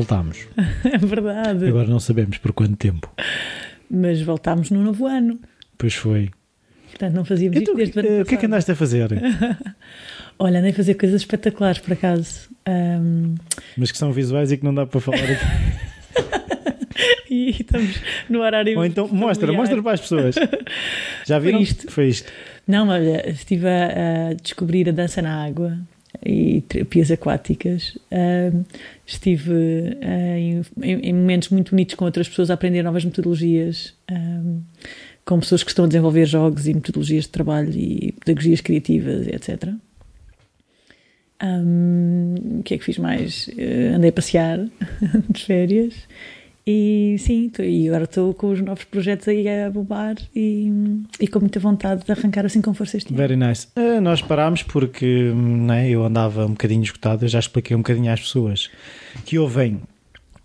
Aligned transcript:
Voltámos. 0.00 0.48
É 0.84 0.96
verdade. 0.96 1.68
Agora 1.68 1.86
não 1.86 2.00
sabemos 2.00 2.38
por 2.38 2.52
quanto 2.54 2.76
tempo. 2.76 3.12
Mas 3.90 4.22
voltámos 4.22 4.70
no 4.70 4.82
novo 4.82 5.06
ano. 5.06 5.38
Pois 5.76 5.94
foi. 5.94 6.30
Portanto, 6.88 7.14
não 7.14 7.24
fazíamos 7.24 7.58
Então, 7.58 7.78
isto 7.78 7.94
desde 7.94 8.14
o 8.14 8.18
eh, 8.18 8.22
o 8.22 8.24
que 8.24 8.34
é 8.34 8.38
que 8.38 8.46
andaste 8.46 8.72
a 8.72 8.74
fazer? 8.74 9.10
Olha, 10.38 10.60
andei 10.60 10.70
a 10.70 10.74
fazer 10.74 10.94
coisas 10.94 11.20
espetaculares, 11.20 11.80
por 11.80 11.92
acaso. 11.92 12.48
Ahm, 12.66 13.34
Mas 13.76 13.92
que 13.92 13.98
são 13.98 14.10
visuais 14.10 14.50
e 14.50 14.56
que 14.56 14.64
não 14.64 14.74
dá 14.74 14.86
para 14.86 15.00
falar 15.00 15.18
aqui. 15.18 15.44
e 17.30 17.50
estamos 17.50 18.00
no 18.28 18.40
horário. 18.40 18.78
Ou 18.78 18.84
então, 18.86 19.06
mostra, 19.06 19.48
familiar. 19.48 19.60
mostra 19.60 19.82
para 19.82 19.92
as 19.92 20.00
pessoas. 20.00 20.34
Já 21.26 21.38
viram? 21.38 21.60
isto. 21.60 21.90
Foi 21.90 22.08
isto. 22.08 22.32
Não, 22.66 22.88
olha, 22.88 23.28
estive 23.28 23.66
a, 23.68 24.30
a 24.30 24.34
descobrir 24.34 24.88
a 24.88 24.92
dança 24.92 25.20
na 25.20 25.44
água 25.44 25.78
e 26.24 26.60
terapias 26.62 27.10
aquáticas. 27.10 27.96
Ahm, 28.10 28.62
estive 29.06 29.52
ah, 30.02 30.38
em, 30.38 30.62
em- 30.82 31.12
momentos 31.12 31.48
muito 31.50 31.70
bonitos 31.70 31.94
com 31.94 32.04
outras 32.04 32.28
pessoas 32.28 32.50
a 32.50 32.54
aprender 32.54 32.82
novas 32.82 33.04
metodologias, 33.04 33.94
com 35.24 35.38
pessoas 35.40 35.62
que 35.62 35.70
estão 35.70 35.84
a 35.84 35.88
desenvolver 35.88 36.26
jogos 36.26 36.66
e 36.66 36.74
metodologias 36.74 37.24
de 37.24 37.30
trabalho 37.30 37.72
e 37.72 38.12
pedagogias 38.24 38.60
criativas, 38.60 39.26
etc. 39.28 39.72
O 41.42 42.62
que 42.62 42.74
é 42.74 42.78
que 42.78 42.84
fiz 42.84 42.98
mais? 42.98 43.48
Eh, 43.56 43.92
andei 43.94 44.10
a 44.10 44.12
passear 44.12 44.58
de 45.30 45.44
férias. 45.44 45.94
E 46.66 47.16
sim, 47.18 47.50
e 47.58 47.88
agora 47.88 48.04
estou 48.04 48.34
com 48.34 48.50
os 48.50 48.60
novos 48.60 48.84
projetos 48.84 49.26
aí 49.28 49.48
a 49.48 49.70
bombar 49.70 50.16
e, 50.34 50.70
e 51.18 51.26
com 51.26 51.40
muita 51.40 51.58
vontade 51.58 52.04
de 52.04 52.12
arrancar 52.12 52.44
assim 52.44 52.60
com 52.60 52.74
força 52.74 52.96
este. 52.96 53.12
Very 53.12 53.36
nice. 53.36 53.68
Eh, 53.74 54.00
nós 54.00 54.20
parámos 54.20 54.62
porque 54.62 55.32
né, 55.34 55.88
eu 55.88 56.04
andava 56.04 56.44
um 56.44 56.50
bocadinho 56.50 56.82
esgotado. 56.82 57.24
Eu 57.24 57.28
já 57.28 57.38
expliquei 57.38 57.74
um 57.74 57.80
bocadinho 57.80 58.12
às 58.12 58.20
pessoas 58.20 58.70
que 59.24 59.38
ouvem 59.38 59.80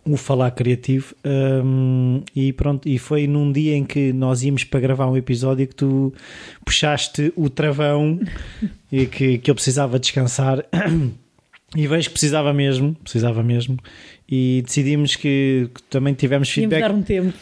o 0.08 0.16
falar 0.16 0.52
criativo 0.52 1.16
hum, 1.26 2.22
e 2.36 2.54
pronto. 2.54 2.88
E 2.88 2.98
foi 3.00 3.28
num 3.28 3.52
dia 3.52 3.76
em 3.76 3.84
que 3.84 4.14
nós 4.14 4.44
íamos 4.44 4.64
para 4.64 4.80
gravar 4.80 5.08
um 5.08 5.18
episódio 5.18 5.68
que 5.68 5.76
tu 5.76 6.14
puxaste 6.64 7.34
o 7.36 7.50
travão 7.50 8.20
e 8.92 9.08
que, 9.08 9.40
que 9.40 9.50
eu 9.50 9.56
precisava 9.56 10.00
descansar. 10.00 10.64
E 11.76 11.88
vejo 11.88 12.08
que 12.08 12.14
precisava 12.14 12.54
mesmo, 12.54 12.96
precisava 13.04 13.44
mesmo, 13.44 13.78
e 14.28 14.64
decidimos 14.66 15.16
que, 15.16 15.70
que 15.74 15.84
também 15.84 16.14
tivemos 16.14 16.50
feedback. 16.50 16.82
dar 16.82 16.92
um 16.92 17.02
tempo. 17.04 17.34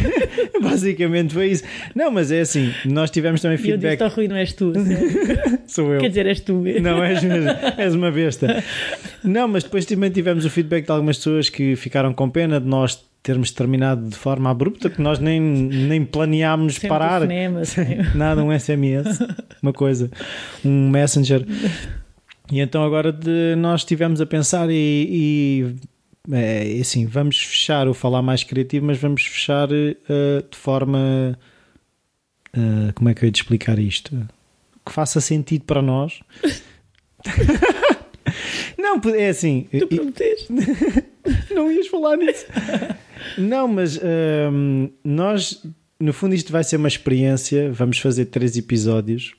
Basicamente 0.62 1.34
foi 1.34 1.48
isso. 1.48 1.64
Não, 1.94 2.10
mas 2.10 2.30
é 2.30 2.40
assim, 2.40 2.72
nós 2.84 3.10
tivemos 3.10 3.40
também 3.40 3.58
E 3.58 3.70
eu 3.70 3.76
disse 3.76 3.88
feedback. 3.88 4.14
Rui, 4.14 4.28
não 4.28 4.36
és 4.36 4.52
tu. 4.52 4.72
Sou 5.66 5.92
eu. 5.92 6.00
Quer 6.00 6.08
dizer, 6.08 6.26
és 6.26 6.40
tu 6.40 6.54
mesmo. 6.54 6.82
Não, 6.82 7.02
és 7.02 7.22
mesmo, 7.22 7.50
és 7.76 7.94
uma 7.94 8.10
besta. 8.10 8.62
Não, 9.24 9.46
mas 9.46 9.64
depois 9.64 9.84
também 9.84 10.10
tivemos 10.10 10.44
o 10.44 10.50
feedback 10.50 10.86
de 10.86 10.92
algumas 10.92 11.16
pessoas 11.18 11.48
que 11.50 11.76
ficaram 11.76 12.12
com 12.14 12.30
pena 12.30 12.58
de 12.60 12.66
nós 12.66 13.04
termos 13.22 13.50
terminado 13.50 14.08
de 14.08 14.16
forma 14.16 14.48
abrupta, 14.50 14.88
que 14.88 15.00
nós 15.02 15.18
nem, 15.18 15.38
nem 15.40 16.04
planeámos 16.06 16.76
Sem 16.76 16.88
parar. 16.88 17.20
sem- 17.66 17.98
Nada, 18.14 18.42
um 18.42 18.50
SMS, 18.58 19.18
uma 19.62 19.74
coisa, 19.74 20.10
um 20.64 20.88
messenger. 20.88 21.44
E 22.50 22.60
então 22.60 22.82
agora 22.82 23.12
de, 23.12 23.54
nós 23.56 23.82
estivemos 23.82 24.20
a 24.22 24.26
pensar 24.26 24.68
e, 24.70 24.74
e 24.74 25.76
é, 26.32 26.78
assim, 26.80 27.06
vamos 27.06 27.38
fechar 27.38 27.88
o 27.88 27.94
falar 27.94 28.22
mais 28.22 28.44
criativo, 28.44 28.86
mas 28.86 28.98
vamos 28.98 29.22
fechar 29.22 29.68
eh, 29.72 30.44
de 30.50 30.56
forma 30.56 31.38
eh, 32.52 32.92
como 32.94 33.08
é 33.08 33.14
que 33.14 33.24
eu 33.24 33.26
ia 33.26 33.32
te 33.32 33.42
explicar 33.42 33.78
isto? 33.78 34.28
Que 34.84 34.92
faça 34.92 35.20
sentido 35.20 35.64
para 35.64 35.82
nós. 35.82 36.20
Não, 38.78 39.00
é 39.14 39.28
assim. 39.28 39.68
Tu 39.70 39.86
prometeste. 39.86 40.52
Não 41.54 41.70
ias 41.70 41.86
falar 41.88 42.16
nisso. 42.16 42.46
Não, 43.38 43.68
mas 43.68 43.98
hum, 44.52 44.90
nós, 45.04 45.64
no 45.98 46.12
fundo, 46.12 46.34
isto 46.34 46.50
vai 46.50 46.64
ser 46.64 46.76
uma 46.76 46.88
experiência. 46.88 47.70
Vamos 47.72 47.98
fazer 47.98 48.26
três 48.26 48.56
episódios 48.56 49.34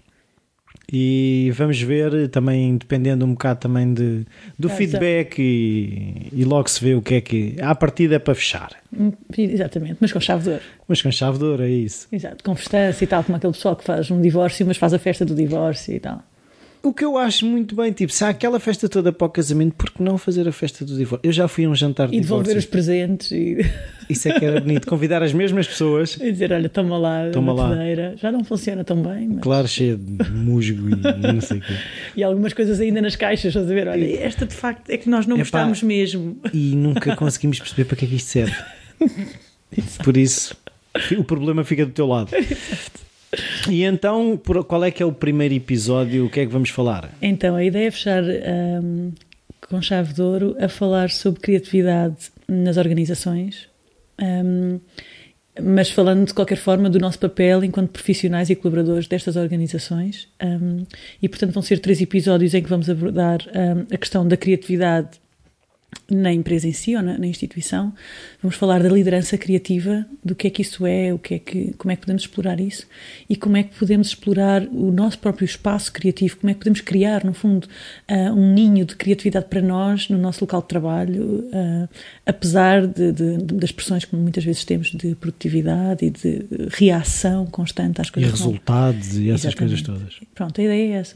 e 0.92 1.52
vamos 1.56 1.82
ver 1.82 2.28
também, 2.30 2.76
dependendo 2.78 3.26
um 3.26 3.32
bocado 3.32 3.60
também 3.62 3.94
de, 3.94 4.26
do 4.60 4.68
Ah, 4.68 4.72
feedback 4.72 5.40
e, 5.40 6.28
e 6.34 6.44
logo 6.44 6.70
se 6.70 6.84
vê 6.84 6.94
o 6.96 7.02
que 7.02 7.16
é 7.16 7.22
que. 7.22 7.56
À 7.62 7.74
partida 7.74 8.16
é 8.16 8.20
para 8.20 8.36
fechar. 8.36 8.72
Hum, 8.98 9.14
Exatamente, 9.38 9.98
mas 10.02 10.12
com 10.12 10.20
chave 10.20 10.44
de 10.44 10.50
ouro. 10.50 10.62
Mas 10.88 11.02
com 11.02 11.12
chave 11.12 11.38
de 11.38 11.44
ouro 11.46 11.64
é 11.64 11.70
isso. 11.70 12.08
Exato, 12.12 12.44
com 12.44 12.56
festança 12.56 13.04
e 13.04 13.08
tal, 13.08 13.24
como 13.24 13.38
aquele 13.38 13.54
pessoal 13.54 13.76
que 13.76 13.84
faz 13.86 14.12
um 14.12 14.22
divórcio, 14.22 14.66
mas 14.66 14.76
faz 14.78 14.94
a 14.94 15.00
festa 15.00 15.24
do 15.24 15.34
divórcio 15.34 15.96
e 15.96 16.00
tal. 16.00 16.22
O 16.84 16.92
que 16.92 17.06
eu 17.06 17.16
acho 17.16 17.46
muito 17.46 17.76
bem, 17.76 17.92
tipo, 17.92 18.12
se 18.12 18.24
há 18.24 18.30
aquela 18.30 18.60
festa 18.60 18.90
toda 18.90 19.12
para 19.14 19.28
o 19.28 19.30
casamento, 19.30 19.76
por 19.76 19.92
que 19.92 20.02
não 20.02 20.18
fazer 20.18 20.48
a 20.48 20.52
festa 20.52 20.84
do 20.84 20.98
divórcio? 20.98 21.20
Eu 21.28 21.32
já 21.32 21.48
fui 21.48 21.66
a 21.66 21.70
um 21.70 21.76
jantar 21.76 22.08
de 22.08 22.18
E 22.18 22.22
devolver 22.22 22.48
divórcio. 22.56 22.60
os 22.60 22.72
presentes 22.72 23.32
e, 23.32 23.58
Isso 24.10 24.28
é 24.28 24.40
que 24.40 24.44
era 24.44 24.60
bonito. 24.60 24.88
Convidar 24.88 25.22
as 25.22 25.32
mesmas 25.32 25.68
pessoas, 25.68 26.18
e 26.20 26.32
dizer: 26.32 26.52
Olha, 26.52 26.68
toma 26.68 26.98
lá, 26.98 27.30
Toma 27.32 27.54
lá. 27.54 27.70
Já 28.18 28.32
não 28.32 28.44
funciona 28.44 28.84
tão 28.84 29.02
bem, 29.02 29.28
mas... 29.28 29.40
claro, 29.44 29.68
cheia 29.68 29.96
de 29.96 30.32
musgo 30.32 30.90
e 30.90 30.96
não 31.34 31.40
sei 31.40 31.60
o 31.60 31.62
quê. 31.62 31.74
e 32.18 32.24
algumas 32.24 32.52
coisas 32.52 32.80
ainda 32.80 33.00
nas 33.00 33.16
caixas. 33.16 33.46
Estás 33.56 33.70
a 33.70 33.74
ver? 33.74 33.88
Olha, 33.88 34.20
esta 34.20 34.46
de 34.48 34.54
facto 34.56 34.90
é 34.90 34.98
que 34.98 35.08
nós 35.08 35.28
não 35.28 35.36
Epá. 35.36 35.44
gostamos 35.44 35.84
mesmo. 35.84 36.36
E 36.52 36.76
nunca 36.76 37.16
conseguimos 37.16 37.60
perceber 37.60 37.86
para 37.86 37.96
que 37.96 38.06
é 38.06 38.08
que 38.08 38.16
isto 38.16 38.28
serve. 38.28 38.56
Por 40.04 40.18
isso, 40.18 40.56
o 41.18 41.24
problema 41.24 41.64
fica 41.64 41.86
do 41.86 41.92
teu 41.92 42.08
lado. 42.08 42.32
E 43.70 43.84
então, 43.84 44.40
qual 44.68 44.84
é 44.84 44.92
que 44.92 45.02
é 45.02 45.06
o 45.06 45.12
primeiro 45.12 45.54
episódio? 45.54 46.26
O 46.26 46.30
que 46.30 46.42
é 46.42 46.46
que 46.46 46.52
vamos 46.52 46.70
falar? 46.70 47.10
Então, 47.22 47.56
a 47.56 47.64
ideia 47.64 47.88
é 47.88 47.92
fechar 47.92 48.24
hum, 48.24 49.12
com 49.70 49.82
chave 49.82 50.14
de 50.14 50.22
ouro 50.22 50.56
a 50.60 50.68
falar 50.68 51.10
sobre 51.10 51.40
criatividade 51.40 52.30
nas 52.48 52.78
organizações, 52.78 53.70
hum, 54.22 54.80
mas 55.62 55.90
falando 55.90 56.28
de 56.28 56.34
qualquer 56.34 56.58
forma 56.58 56.90
do 56.90 57.00
nosso 57.00 57.20
papel 57.20 57.64
enquanto 57.64 57.92
profissionais 57.92 58.50
e 58.50 58.56
colaboradores 58.56 59.08
destas 59.08 59.36
organizações. 59.36 60.28
hum, 60.44 60.86
e, 61.22 61.30
portanto, 61.30 61.54
vão 61.54 61.64
ser 61.64 61.80
três 61.80 62.02
episódios 62.02 62.54
em 62.54 62.62
que 62.62 62.70
vamos 62.70 62.90
abordar 62.90 63.40
hum, 63.48 63.86
a 63.92 63.98
questão 63.98 64.28
da 64.28 64.36
criatividade 64.36 65.22
na 66.10 66.32
empresa 66.34 66.68
em 66.68 66.74
si 66.74 66.96
ou 66.96 67.02
na, 67.02 67.18
na 67.18 67.26
instituição. 67.28 67.94
Vamos 68.42 68.58
falar 68.58 68.84
da 68.84 68.90
liderança 68.90 69.38
criativa, 69.38 70.06
do 70.24 70.36
que 70.36 70.48
é 70.48 70.50
que 70.50 70.62
isso 70.62 70.86
é, 70.86 71.14
o 71.14 71.18
que 71.18 71.36
é 71.36 71.40
que, 71.40 71.74
como 71.78 71.92
é 71.92 71.96
que 71.96 72.02
podemos 72.02 72.24
explorar 72.24 72.60
isso 72.60 72.86
e 73.30 73.36
como 73.36 73.56
é 73.58 73.64
que 73.64 73.78
podemos 73.78 74.08
explorar 74.08 74.62
o 74.64 74.92
nosso 74.92 75.20
próprio 75.20 75.46
espaço 75.46 75.92
criativo, 75.92 76.36
como 76.38 76.52
é 76.52 76.54
que 76.54 76.60
podemos 76.60 76.82
criar, 76.82 77.24
no 77.24 77.34
fundo, 77.34 77.68
ah, 78.10 78.32
um 78.34 78.54
ninho 78.54 78.86
de 78.86 78.96
criatividade 78.96 79.46
para 79.50 79.62
nós 79.62 80.10
no 80.10 80.18
nosso 80.18 80.42
local 80.44 80.62
de 80.62 80.68
trabalho, 80.68 81.50
ah, 81.54 81.88
apesar 82.26 82.86
de, 82.88 83.12
de- 83.14 83.38
das 83.38 83.72
pressões 83.72 84.04
que 84.06 84.16
muitas 84.16 84.44
vezes 84.44 84.66
temos 84.66 84.92
de 84.92 85.16
produtividade 85.16 86.06
e 86.06 86.10
de 86.10 86.46
reação 86.72 87.46
constante 87.46 88.02
às 88.02 88.08
E 88.08 88.12
coisas 88.12 88.32
novas. 88.32 88.46
resultados 88.48 89.18
e 89.18 89.30
essas 89.30 89.46
Exatamente. 89.46 89.58
coisas 89.58 89.82
todas. 89.82 90.20
Pronto, 90.36 90.60
a 90.60 90.64
ideia 90.64 90.94
é 90.94 90.98
essa. 91.00 91.16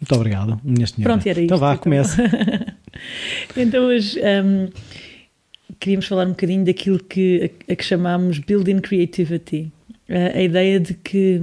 Muito 0.00 0.14
obrigado, 0.14 0.60
minha 0.64 0.86
senhora. 0.86 1.12
Pronto, 1.14 1.26
era 1.26 1.38
isto. 1.40 1.44
Então 1.44 1.58
vá, 1.58 1.76
começa. 1.78 2.16
então 3.56 3.84
hoje 3.84 4.20
hum, 4.20 4.68
queríamos 5.78 6.06
falar 6.06 6.26
um 6.26 6.30
bocadinho 6.30 6.64
daquilo 6.64 7.02
que, 7.02 7.52
a, 7.68 7.72
a 7.72 7.76
que 7.76 7.84
chamamos 7.84 8.38
Building 8.38 8.80
Creativity. 8.80 9.70
A, 10.08 10.38
a 10.38 10.42
ideia 10.42 10.80
de 10.80 10.94
que 10.94 11.42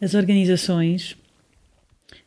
as 0.00 0.14
organizações, 0.14 1.16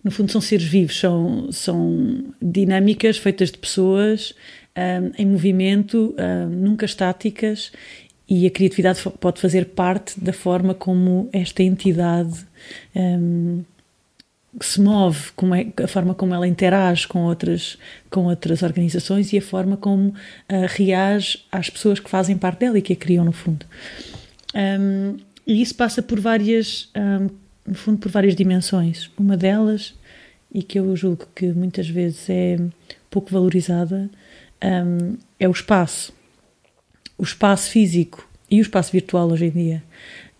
no 0.03 0.11
fundo, 0.11 0.31
são 0.31 0.41
seres 0.41 0.66
vivos, 0.66 0.99
são, 0.99 1.51
são 1.51 2.33
dinâmicas 2.41 3.17
feitas 3.17 3.51
de 3.51 3.57
pessoas 3.57 4.34
hum, 4.78 5.11
em 5.17 5.25
movimento, 5.25 6.16
hum, 6.17 6.49
nunca 6.49 6.85
estáticas, 6.85 7.72
e 8.28 8.47
a 8.47 8.49
criatividade 8.49 9.01
pode 9.19 9.40
fazer 9.40 9.66
parte 9.66 10.19
da 10.19 10.34
forma 10.34 10.73
como 10.73 11.29
esta 11.31 11.61
entidade 11.61 12.46
hum, 12.96 13.63
que 14.59 14.66
se 14.66 14.79
move, 14.79 15.31
como 15.35 15.53
é, 15.53 15.67
a 15.84 15.87
forma 15.87 16.13
como 16.13 16.34
ela 16.34 16.47
interage 16.47 17.07
com 17.07 17.23
outras, 17.23 17.78
com 18.09 18.25
outras 18.25 18.63
organizações 18.63 19.34
e 19.34 19.37
a 19.37 19.41
forma 19.41 19.75
como 19.75 20.13
ah, 20.47 20.66
reage 20.67 21.43
às 21.52 21.69
pessoas 21.69 21.99
que 21.99 22.09
fazem 22.09 22.37
parte 22.37 22.59
dela 22.59 22.78
e 22.78 22.81
que 22.81 22.93
a 22.93 22.96
criam, 22.96 23.25
no 23.25 23.31
fundo. 23.31 23.66
Um, 24.55 25.17
e 25.46 25.61
isso 25.61 25.75
passa 25.75 26.02
por 26.02 26.19
várias, 26.19 26.90
um, 26.96 27.29
no 27.67 27.75
fundo, 27.75 27.97
por 27.99 28.09
várias 28.09 28.35
dimensões. 28.35 29.11
Uma 29.17 29.35
delas, 29.35 29.93
e 30.53 30.63
que 30.63 30.79
eu 30.79 30.96
julgo 30.96 31.28
que 31.35 31.47
muitas 31.47 31.87
vezes 31.90 32.29
é 32.29 32.58
pouco 33.09 33.31
valorizada, 33.31 34.09
um, 34.63 35.17
é 35.40 35.47
o 35.47 35.51
espaço. 35.51 36.13
O 37.17 37.23
espaço 37.23 37.69
físico 37.69 38.28
e 38.49 38.59
o 38.59 38.61
espaço 38.61 38.91
virtual 38.91 39.29
hoje 39.29 39.46
em 39.46 39.51
dia. 39.51 39.84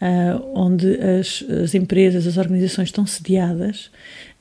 Ah, 0.02 0.42
onde 0.54 0.96
as, 1.00 1.44
as 1.64 1.74
empresas, 1.76 2.28
as 2.28 2.38
organizações 2.38 2.90
estão 2.90 3.06
sediadas, 3.06 3.90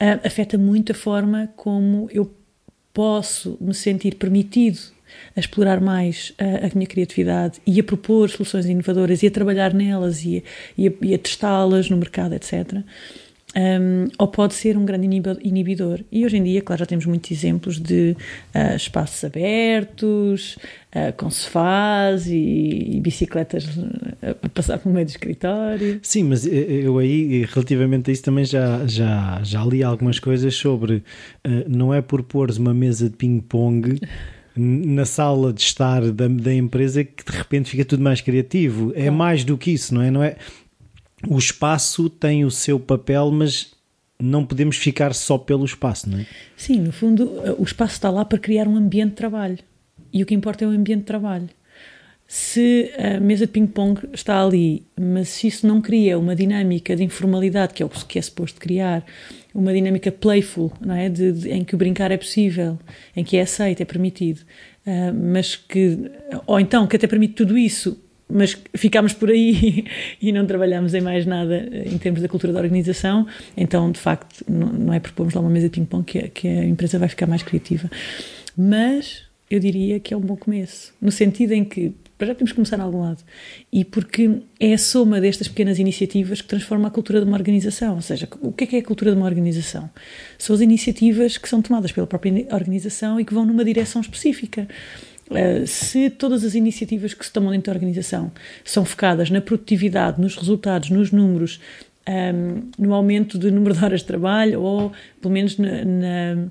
ah, 0.01 0.21
afeta 0.25 0.59
muito 0.59 0.93
a 0.93 0.95
forma 0.95 1.49
como 1.57 2.09
eu 2.13 2.31
posso 2.93 3.57
me 3.61 3.75
sentir 3.75 4.15
permitido 4.17 4.79
a 5.37 5.41
explorar 5.41 5.81
mais 5.81 6.33
ah, 6.39 6.67
a 6.67 6.71
minha 6.75 6.87
criatividade 6.87 7.61
e 7.67 7.79
a 7.81 7.85
propor 7.85 8.29
soluções 8.31 8.67
inovadoras 8.67 9.23
e 9.23 9.27
a 9.27 9.31
trabalhar 9.31 9.73
nelas 9.73 10.25
e 10.25 10.43
a, 10.79 10.81
a- 10.89 10.93
e 11.03 11.15
a 11.15 11.19
testá-las 11.19 11.89
no 11.91 11.97
mercado, 11.97 12.35
etc. 12.35 12.83
um, 13.57 14.09
ou 14.19 14.27
pode 14.27 14.55
ser 14.55 14.77
um 14.77 14.85
grande 14.85 15.07
inibidor. 15.43 16.01
E 16.11 16.25
hoje 16.25 16.37
em 16.37 16.43
dia, 16.43 16.61
claro, 16.61 16.81
já 16.81 16.87
temos 16.87 17.07
muitos 17.07 17.31
exemplos 17.31 17.79
de 17.81 18.17
uh, 18.55 18.77
espaços 18.77 19.23
abertos, 19.23 20.57
uh, 20.95 21.13
com 21.17 21.31
sofás 21.31 22.27
e, 22.27 22.97
e, 22.97 23.01
bicicletas 23.01 23.69
a 24.23 24.49
passar 24.49 24.79
pelo 24.79 24.95
meio 24.95 25.07
do 25.07 25.11
escritório. 25.11 26.01
Sim, 26.03 26.25
mas 26.25 26.47
eu 26.47 26.99
aí, 26.99 27.45
relativamente 27.45 28.11
a 28.11 28.13
isso, 28.13 28.23
também 28.25 28.45
já, 28.45 28.85
já, 28.87 29.41
já 29.45 29.65
li 29.65 29.83
algumas 29.83 30.19
coisas 30.19 30.55
sobre 30.55 30.97
uh, 30.97 31.03
não 31.69 31.95
é 31.95 32.03
por 32.03 32.23
pôres 32.23 32.59
uma 32.59 32.75
mesa 32.75 33.09
de 33.09 33.17
ping-pong. 33.17 34.01
na 34.57 35.05
sala 35.05 35.53
de 35.53 35.61
estar 35.61 36.01
da, 36.13 36.29
da 36.29 36.55
empresa 36.55 37.03
que 37.03 37.25
de 37.25 37.37
repente 37.37 37.71
fica 37.71 37.85
tudo 37.85 38.03
mais 38.03 38.21
criativo. 38.21 38.93
É 38.95 39.11
mais 39.11 39.45
do 39.45 39.59
que 39.59 39.73
isso, 39.73 39.93
não 39.93 40.01
é? 40.01 40.11
Não 40.11 40.23
é 40.23 40.37
o 41.29 41.39
espaço 41.39 42.09
tem 42.09 42.45
o 42.45 42.51
seu 42.51 42.79
papel, 42.79 43.31
mas 43.31 43.73
não 44.21 44.45
podemos 44.45 44.77
ficar 44.77 45.15
só 45.15 45.37
pelo 45.37 45.65
espaço, 45.65 46.09
não 46.09 46.19
é? 46.19 46.27
Sim, 46.57 46.81
no 46.81 46.93
fundo, 46.93 47.31
o 47.59 47.63
espaço 47.63 47.95
está 47.95 48.11
lá 48.11 48.25
para 48.25 48.39
criar 48.39 48.69
um 48.69 48.77
ambiente 48.77 49.11
de 49.11 49.17
trabalho. 49.17 49.59
E 50.13 50.23
o 50.23 50.27
que 50.27 50.35
importa 50.35 50.65
é 50.65 50.69
o 50.69 50.71
ambiente 50.71 51.01
de 51.01 51.07
trabalho. 51.07 51.49
Se 52.27 52.91
a 52.97 53.21
mesa 53.21 53.47
de 53.47 53.53
ping-pong 53.53 54.01
está 54.13 54.43
ali, 54.43 54.87
mas 54.99 55.29
se 55.29 55.47
isso 55.47 55.67
não 55.67 55.81
cria 55.81 56.19
uma 56.19 56.35
dinâmica 56.35 56.97
de 56.97 57.05
informalidade, 57.05 57.75
que 57.75 57.83
é 57.83 57.87
o 57.87 57.89
que 57.89 58.19
é 58.19 58.23
suposto 58.23 58.59
criar, 58.61 59.05
uma 59.53 59.73
dinâmica 59.73 60.11
playful, 60.11 60.73
não 60.81 60.95
é? 60.95 61.09
De, 61.09 61.33
de, 61.33 61.51
em 61.51 61.65
que 61.65 61.75
o 61.75 61.79
brincar 61.79 62.11
é 62.11 62.17
possível, 62.17 62.79
em 63.15 63.23
que 63.23 63.37
é 63.37 63.43
aceito, 63.43 63.83
é 63.83 63.85
permitido, 63.85 64.41
uh, 64.87 65.15
mas 65.15 65.55
que, 65.55 66.11
ou 66.47 66.59
então 66.59 66.87
que 66.87 66.97
até 66.97 67.07
permite 67.07 67.35
tudo 67.35 67.59
isso, 67.59 68.01
mas 68.29 68.57
ficámos 68.75 69.13
por 69.13 69.31
aí 69.31 69.85
e 70.21 70.33
não 70.33 70.47
trabalhámos 70.47 70.95
em 70.95 71.01
mais 71.01 71.27
nada 71.27 71.69
em 71.85 71.99
termos 71.99 72.23
da 72.23 72.29
cultura 72.29 72.53
da 72.53 72.61
organização, 72.61 73.27
então 73.57 73.91
de 73.91 74.01
facto 74.01 74.45
não, 74.49 74.93
é 74.93 75.01
propomos 75.01 75.35
lá 75.35 75.41
uma 75.41 75.51
mesa 75.51 75.69
de 75.69 75.73
ping-pong 75.73 76.05
que, 76.05 76.29
que 76.29 76.49
a 76.49 76.65
empresa 76.65 76.99
vai 76.99 77.09
ficar 77.09 77.27
mais 77.27 77.43
criativa. 77.43 77.91
Mas 78.57 79.23
eu 79.51 79.61
diria 79.61 80.01
que 80.01 80.15
é 80.15 80.17
um 80.17 80.21
bom 80.21 80.37
começo, 80.37 80.93
no 81.01 81.13
sentido 81.13 81.53
em 81.53 81.65
que 81.65 81.95
já 82.21 82.35
temos 82.35 82.53
que 82.53 82.57
começar 82.57 82.79
em 82.79 82.83
algum 82.83 83.03
lado. 83.03 83.23
E 83.73 83.85
porque 83.85 84.41
é 84.59 84.73
a 84.73 84.79
soma 84.79 85.21
destas 85.21 85.49
pequenas 85.49 85.79
iniciativas 85.79 86.41
que 86.41 86.49
transforma 86.49 86.89
a 86.89 86.91
cultura 86.91 87.21
de 87.21 87.27
uma 87.27 87.37
organização. 87.37 87.97
Ou 87.97 88.01
seja, 88.01 88.29
o 88.41 88.53
que 88.53 88.65
é, 88.65 88.67
que 88.67 88.77
é 88.77 88.79
a 88.79 88.83
cultura 88.83 89.11
de 89.11 89.17
uma 89.17 89.27
organização? 89.27 89.91
São 90.39 90.55
as 90.55 90.63
iniciativas 90.63 91.37
que 91.37 91.49
são 91.49 91.61
tomadas 91.61 91.93
pela 91.93 92.07
própria 92.07 92.47
organização 92.53 93.19
e 93.19 93.25
que 93.25 93.35
vão 93.35 93.45
numa 93.45 93.65
direção 93.65 94.01
específica. 94.01 94.69
Eh, 95.31 95.67
se 95.67 96.11
todas 96.11 96.45
as 96.45 96.55
iniciativas 96.55 97.15
que 97.15 97.25
se 97.25 97.33
tomam 97.33 97.51
dentro 97.51 97.73
da 97.73 97.77
organização 97.77 98.31
são 98.65 98.85
focadas 98.85 99.31
na 99.31 99.41
produtividade, 99.41 100.21
nos 100.21 100.37
resultados, 100.37 100.91
nos 100.91 101.11
números, 101.11 101.61
um, 102.07 102.13
ehm, 102.13 102.71
no 102.79 102.93
aumento 102.93 103.39
do 103.39 103.51
número 103.51 103.75
de 103.75 103.85
horas 103.85 104.01
de 104.01 104.07
trabalho 104.07 104.61
ou 104.61 104.93
pelo 105.21 105.33
menos 105.33 105.57
na, 105.57 105.85
na 105.85 106.49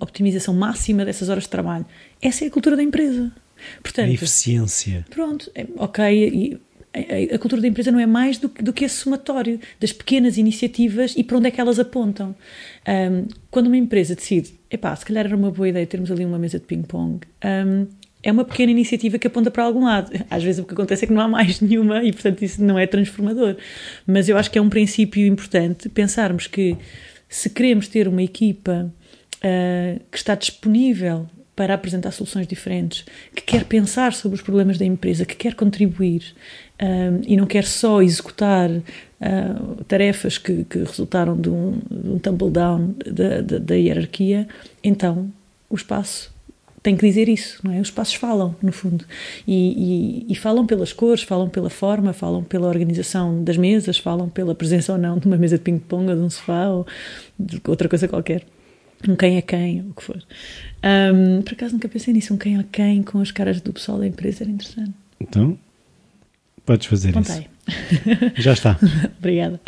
optimização 0.00 0.54
máxima 0.54 1.04
dessas 1.04 1.28
horas 1.28 1.44
de 1.44 1.50
trabalho, 1.50 1.84
essa 2.22 2.44
é 2.44 2.48
a 2.48 2.50
cultura 2.50 2.74
da 2.74 2.82
empresa. 2.82 3.30
Portanto, 3.82 4.08
a 4.08 4.12
eficiência. 4.12 5.04
Pronto, 5.10 5.50
é, 5.54 5.66
ok, 5.76 6.58
a, 6.94 7.38
cultura 7.38 7.62
da 7.62 7.68
empresa 7.68 7.90
não 7.90 7.98
é 7.98 8.06
mais 8.06 8.38
do, 8.38 8.48
do, 8.48 8.72
que 8.72 8.84
esse 8.84 8.96
somatório 8.96 9.58
das 9.80 9.92
pequenas 9.92 10.36
iniciativas 10.36 11.14
e 11.16 11.24
para 11.24 11.38
onde 11.38 11.48
é 11.48 11.50
que 11.50 11.60
elas 11.60 11.78
apontam. 11.78 12.34
Um, 12.86 13.26
quando 13.50 13.68
uma 13.68 13.76
empresa 13.76 14.14
decide, 14.14 14.52
epá, 14.70 14.94
se 14.94 15.04
calhar 15.04 15.24
era 15.26 15.36
uma 15.36 15.50
boa 15.50 15.68
ideia 15.68 15.86
termos 15.86 16.10
ali 16.10 16.24
uma 16.24 16.38
mesa 16.38 16.58
de 16.58 16.66
ping-pong, 16.66 17.20
um, 17.44 17.86
é 18.22 18.30
uma 18.30 18.44
pequena 18.44 18.70
iniciativa 18.70 19.18
que 19.18 19.26
aponta 19.26 19.50
para 19.50 19.64
algum 19.64 19.84
lado. 19.84 20.12
Às 20.30 20.44
vezes 20.44 20.62
o 20.62 20.66
que 20.66 20.74
acontece 20.74 21.04
é 21.04 21.08
que 21.08 21.14
não 21.14 21.22
há 21.22 21.28
mais 21.28 21.60
nenhuma 21.62 22.04
e, 22.04 22.12
portanto, 22.12 22.42
isso 22.42 22.62
não 22.62 22.78
é 22.78 22.86
transformador. 22.86 23.56
Mas 24.06 24.28
eu 24.28 24.36
acho 24.36 24.50
que 24.50 24.58
é 24.58 24.62
um 24.62 24.68
princípio 24.68 25.26
importante 25.26 25.88
pensarmos 25.88 26.46
que 26.46 26.76
se 27.28 27.48
queremos 27.48 27.88
ter 27.88 28.06
uma 28.06 28.22
equipa 28.22 28.92
uh, 29.38 30.00
que 30.10 30.16
está 30.18 30.34
disponível 30.34 31.26
para 31.54 31.74
apresentar 31.74 32.12
soluções 32.12 32.46
diferentes, 32.46 33.04
que 33.34 33.42
quer 33.42 33.64
pensar 33.64 34.14
sobre 34.14 34.36
os 34.36 34.42
problemas 34.42 34.78
da 34.78 34.84
empresa, 34.84 35.26
que 35.26 35.36
quer 35.36 35.54
contribuir 35.54 36.34
um, 36.80 37.20
e 37.26 37.36
não 37.36 37.46
quer 37.46 37.64
só 37.64 38.00
executar 38.00 38.70
uh, 38.70 39.84
tarefas 39.86 40.38
que, 40.38 40.64
que, 40.64 40.78
resultaram 40.78 41.38
de 41.38 41.50
um, 41.50 41.78
de 41.90 42.10
um 42.10 42.18
tumble 42.18 42.50
down 42.50 42.94
da, 43.06 43.42
da, 43.42 43.58
da, 43.58 43.74
hierarquia, 43.74 44.48
então 44.82 45.30
o 45.68 45.76
espaço 45.76 46.32
tem 46.82 46.96
que 46.96 47.06
dizer 47.06 47.28
isso, 47.28 47.60
não 47.62 47.72
é? 47.72 47.80
Os 47.80 47.88
espaços 47.88 48.14
falam, 48.14 48.56
no 48.60 48.72
fundo, 48.72 49.04
e, 49.46 50.24
e, 50.26 50.32
e 50.32 50.34
falam 50.34 50.66
pelas 50.66 50.92
cores, 50.92 51.22
falam 51.22 51.48
pela 51.48 51.70
forma, 51.70 52.12
falam 52.12 52.42
pela 52.42 52.66
organização 52.66 53.44
das 53.44 53.56
mesas, 53.56 53.98
falam 53.98 54.28
pela 54.28 54.54
presença 54.54 54.92
ou 54.92 54.98
não 54.98 55.18
de 55.18 55.26
uma 55.26 55.36
mesa 55.36 55.58
de 55.58 55.62
ping-pong 55.62 56.10
ou 56.10 56.16
de 56.16 56.22
um 56.22 56.30
sofá 56.30 56.66
ou 56.68 56.86
de 57.38 57.60
outra 57.68 57.88
coisa 57.88 58.08
qualquer 58.08 58.44
um 59.08 59.16
quem 59.16 59.36
é 59.36 59.42
quem, 59.42 59.82
ou 59.82 59.90
o 59.90 59.94
que 59.94 60.02
for. 60.02 60.22
Um, 60.82 61.42
por 61.42 61.52
acaso 61.52 61.72
nunca 61.74 61.88
pensei 61.88 62.12
nisso, 62.12 62.34
um 62.34 62.36
quem 62.36 62.58
é 62.58 62.64
quem 62.70 63.02
com 63.02 63.20
as 63.20 63.30
caras 63.30 63.60
do 63.60 63.72
pessoal 63.72 63.98
da 63.98 64.06
empresa 64.06 64.44
era 64.44 64.50
interessante. 64.50 64.92
Então, 65.20 65.58
podes 66.64 66.86
fazer 66.86 67.12
Contei. 67.12 67.48
isso. 67.68 68.42
Já 68.42 68.52
está. 68.52 68.78
Obrigada. 69.18 69.60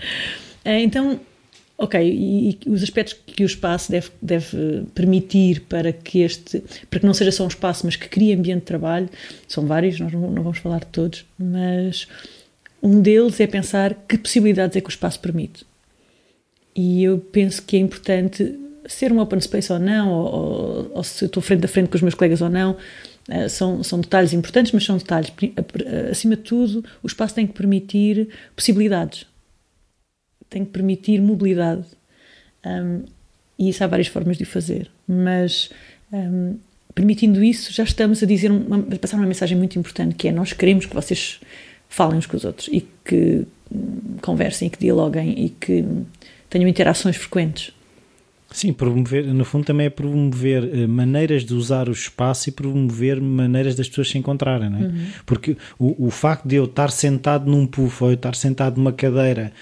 Uh, 0.64 0.81
então, 0.81 1.20
ok, 1.78 2.00
e, 2.00 2.50
e, 2.50 2.70
os 2.70 2.82
aspectos 2.82 3.16
que 3.26 3.42
o 3.42 3.46
espaço 3.46 3.90
deve, 3.90 4.10
deve 4.20 4.84
permitir 4.94 5.60
para 5.62 5.92
que 5.92 6.20
este, 6.20 6.62
para 6.90 7.00
que 7.00 7.06
não 7.06 7.14
seja 7.14 7.32
só 7.32 7.44
um 7.44 7.48
espaço, 7.48 7.84
mas 7.84 7.96
que 7.96 8.08
crie 8.08 8.32
ambiente 8.32 8.60
de 8.60 8.66
trabalho, 8.66 9.08
são 9.46 9.66
vários, 9.66 9.98
nós 10.00 10.12
não, 10.12 10.30
não 10.30 10.42
vamos 10.42 10.58
falar 10.58 10.80
de 10.80 10.87
todos, 10.87 11.25
mas 11.38 12.08
um 12.82 13.00
deles 13.00 13.40
é 13.40 13.46
pensar 13.46 13.94
que 13.94 14.19
possibilidades 14.19 14.76
é 14.76 14.80
que 14.80 14.88
o 14.88 14.90
espaço 14.90 15.19
permite. 15.20 15.64
E 16.76 17.04
eu 17.04 17.19
penso 17.19 17.62
que 17.62 17.76
é 17.76 17.78
importante 17.78 18.58
ser 18.86 19.12
um 19.12 19.19
open 19.19 19.40
space 19.40 19.72
ou 19.72 19.78
não, 19.78 20.10
ou, 20.10 20.34
ou, 20.34 20.90
ou, 20.94 21.04
se 21.04 21.25
estou 21.25 21.42
frente 21.42 21.64
a 21.64 21.69
frente 21.69 21.88
com 21.88 21.96
os 21.96 22.02
meus 22.02 22.14
colegas 22.14 22.40
ou 22.40 22.50
não, 22.50 22.72
uh, 23.28 23.48
são, 23.48 23.82
são 23.82 24.00
detalhes 24.00 24.32
importantes, 24.32 24.72
mas 24.72 24.84
são 24.84 24.96
detalhes. 24.96 25.32
Acima 26.10 26.36
de 26.36 26.42
tudo, 26.42 26.84
o 27.02 27.06
espaço 27.06 27.34
tem 27.34 27.46
que 27.46 27.52
permitir 27.52 28.28
possibilidades, 28.54 29.26
tem 30.48 30.64
que 30.64 30.70
permitir 30.70 31.20
mobilidade. 31.20 31.84
Um, 32.64 33.04
e 33.58 33.69
isso 33.69 33.84
há 33.84 33.86
várias 33.86 34.08
formas 34.08 34.36
de 34.36 34.42
o 34.42 34.46
fazer, 34.46 34.90
mas 35.06 35.70
um, 36.12 36.56
permitindo 36.94 37.42
isso, 37.42 37.73
já 37.73 37.82
estamos 37.82 38.23
a 38.23 38.26
dizer, 38.26 38.50
uma, 38.50 38.78
a 38.78 38.99
passar 38.99 39.16
uma 39.16 39.26
mensagem 39.26 39.56
muito 39.56 39.78
importante, 39.78 40.14
que 40.14 40.28
é 40.28 40.32
nós 40.32 40.52
queremos 40.52 40.87
que 40.87 40.94
vocês 40.94 41.40
falem 41.88 42.18
uns 42.18 42.26
com 42.26 42.37
os 42.37 42.44
outros 42.44 42.68
e 42.73 42.87
que 43.04 43.47
hum, 43.73 44.16
conversem, 44.23 44.68
e 44.68 44.70
que 44.70 44.78
dialoguem 44.78 45.44
e 45.44 45.49
que 45.50 45.85
tenham 46.49 46.68
interações 46.68 47.16
frequentes. 47.16 47.74
Sim, 48.54 48.73
promover, 48.73 49.26
no 49.34 49.44
fundo 49.44 49.64
também 49.64 49.87
é 49.87 49.90
promover 49.90 50.62
uh, 50.62 50.88
maneiras 50.88 51.44
de 51.44 51.52
usar 51.52 51.88
o 51.88 51.92
espaço 51.92 52.49
e 52.49 52.52
promover 52.52 53.20
maneiras 53.20 53.75
das 53.75 53.88
pessoas 53.88 54.08
se 54.08 54.16
encontrarem, 54.16 54.70
não 54.70 54.78
é? 54.78 54.82
Uhum. 54.82 55.06
Porque 55.26 55.56
o, 55.76 56.06
o 56.06 56.08
facto 56.08 56.46
de 56.46 56.54
eu 56.54 56.64
estar 56.66 56.92
sentado 56.92 57.50
num 57.50 57.66
puff 57.66 58.04
ou 58.04 58.11
eu 58.11 58.14
estar 58.14 58.37
sentado 58.37 58.76
numa 58.76 58.92
cadeira 58.92 59.52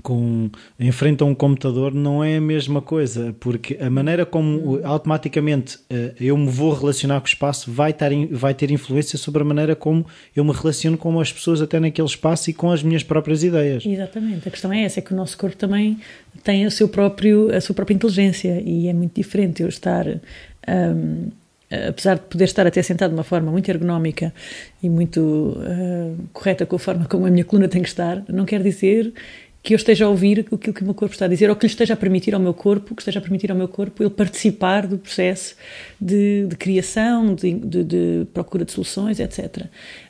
com, 0.00 0.50
em 0.78 0.90
frente 0.90 1.22
a 1.22 1.26
um 1.26 1.34
computador 1.34 1.92
não 1.92 2.24
é 2.24 2.36
a 2.36 2.40
mesma 2.40 2.80
coisa, 2.80 3.34
porque 3.38 3.76
a 3.80 3.90
maneira 3.90 4.24
como 4.24 4.80
automaticamente 4.84 5.76
uh, 5.76 6.14
eu 6.20 6.36
me 6.36 6.48
vou 6.48 6.72
relacionar 6.72 7.20
com 7.20 7.26
o 7.26 7.28
espaço 7.28 7.70
vai, 7.70 7.90
estar, 7.90 8.10
vai 8.30 8.54
ter 8.54 8.70
influência 8.70 9.18
sobre 9.18 9.42
a 9.42 9.44
maneira 9.44 9.76
como 9.76 10.06
eu 10.34 10.44
me 10.44 10.52
relaciono 10.52 10.96
com 10.96 11.20
as 11.20 11.32
pessoas 11.32 11.60
até 11.60 11.78
naquele 11.78 12.08
espaço 12.08 12.50
e 12.50 12.52
com 12.52 12.70
as 12.70 12.82
minhas 12.82 13.02
próprias 13.02 13.42
ideias. 13.42 13.84
Exatamente, 13.84 14.48
a 14.48 14.50
questão 14.50 14.72
é 14.72 14.84
essa, 14.84 15.00
é 15.00 15.02
que 15.02 15.12
o 15.12 15.16
nosso 15.16 15.36
corpo 15.36 15.56
também 15.56 15.98
tem 16.42 16.66
o 16.66 16.70
seu 16.70 16.88
próprio, 16.88 17.54
a 17.54 17.60
sua 17.60 17.74
própria 17.74 17.94
inteligência 17.94 18.62
e 18.64 18.88
é 18.88 18.92
muito 18.92 19.14
diferente 19.14 19.62
eu 19.62 19.68
estar... 19.68 20.06
Um, 20.68 21.28
apesar 21.88 22.16
de 22.16 22.20
poder 22.22 22.44
estar 22.44 22.66
até 22.66 22.82
sentado 22.82 23.10
de 23.12 23.16
uma 23.16 23.24
forma 23.24 23.50
muito 23.50 23.66
ergonómica 23.70 24.30
e 24.82 24.90
muito 24.90 25.56
uh, 25.56 26.14
correta 26.30 26.66
com 26.66 26.76
a 26.76 26.78
forma 26.78 27.06
como 27.06 27.24
a 27.24 27.30
minha 27.30 27.46
coluna 27.46 27.66
tem 27.66 27.80
que 27.80 27.88
estar, 27.88 28.22
não 28.28 28.44
quer 28.44 28.62
dizer 28.62 29.10
que 29.62 29.74
eu 29.74 29.76
esteja 29.76 30.06
a 30.06 30.08
ouvir 30.08 30.40
aquilo 30.40 30.74
que 30.74 30.82
o 30.82 30.84
meu 30.84 30.94
corpo 30.94 31.14
está 31.14 31.26
a 31.26 31.28
dizer, 31.28 31.48
ou 31.48 31.54
que 31.54 31.66
lhe 31.66 31.70
esteja 31.70 31.94
a 31.94 31.96
permitir 31.96 32.34
ao 32.34 32.40
meu 32.40 32.52
corpo, 32.52 32.94
que 32.94 33.02
esteja 33.02 33.20
a 33.20 33.22
permitir 33.22 33.50
ao 33.50 33.56
meu 33.56 33.68
corpo 33.68 34.02
ele 34.02 34.10
participar 34.10 34.86
do 34.86 34.98
processo 34.98 35.54
de, 36.00 36.46
de 36.48 36.56
criação, 36.56 37.34
de, 37.34 37.52
de, 37.54 37.84
de, 37.84 38.26
procura 38.34 38.64
de 38.64 38.72
soluções, 38.72 39.20
etc. 39.20 39.66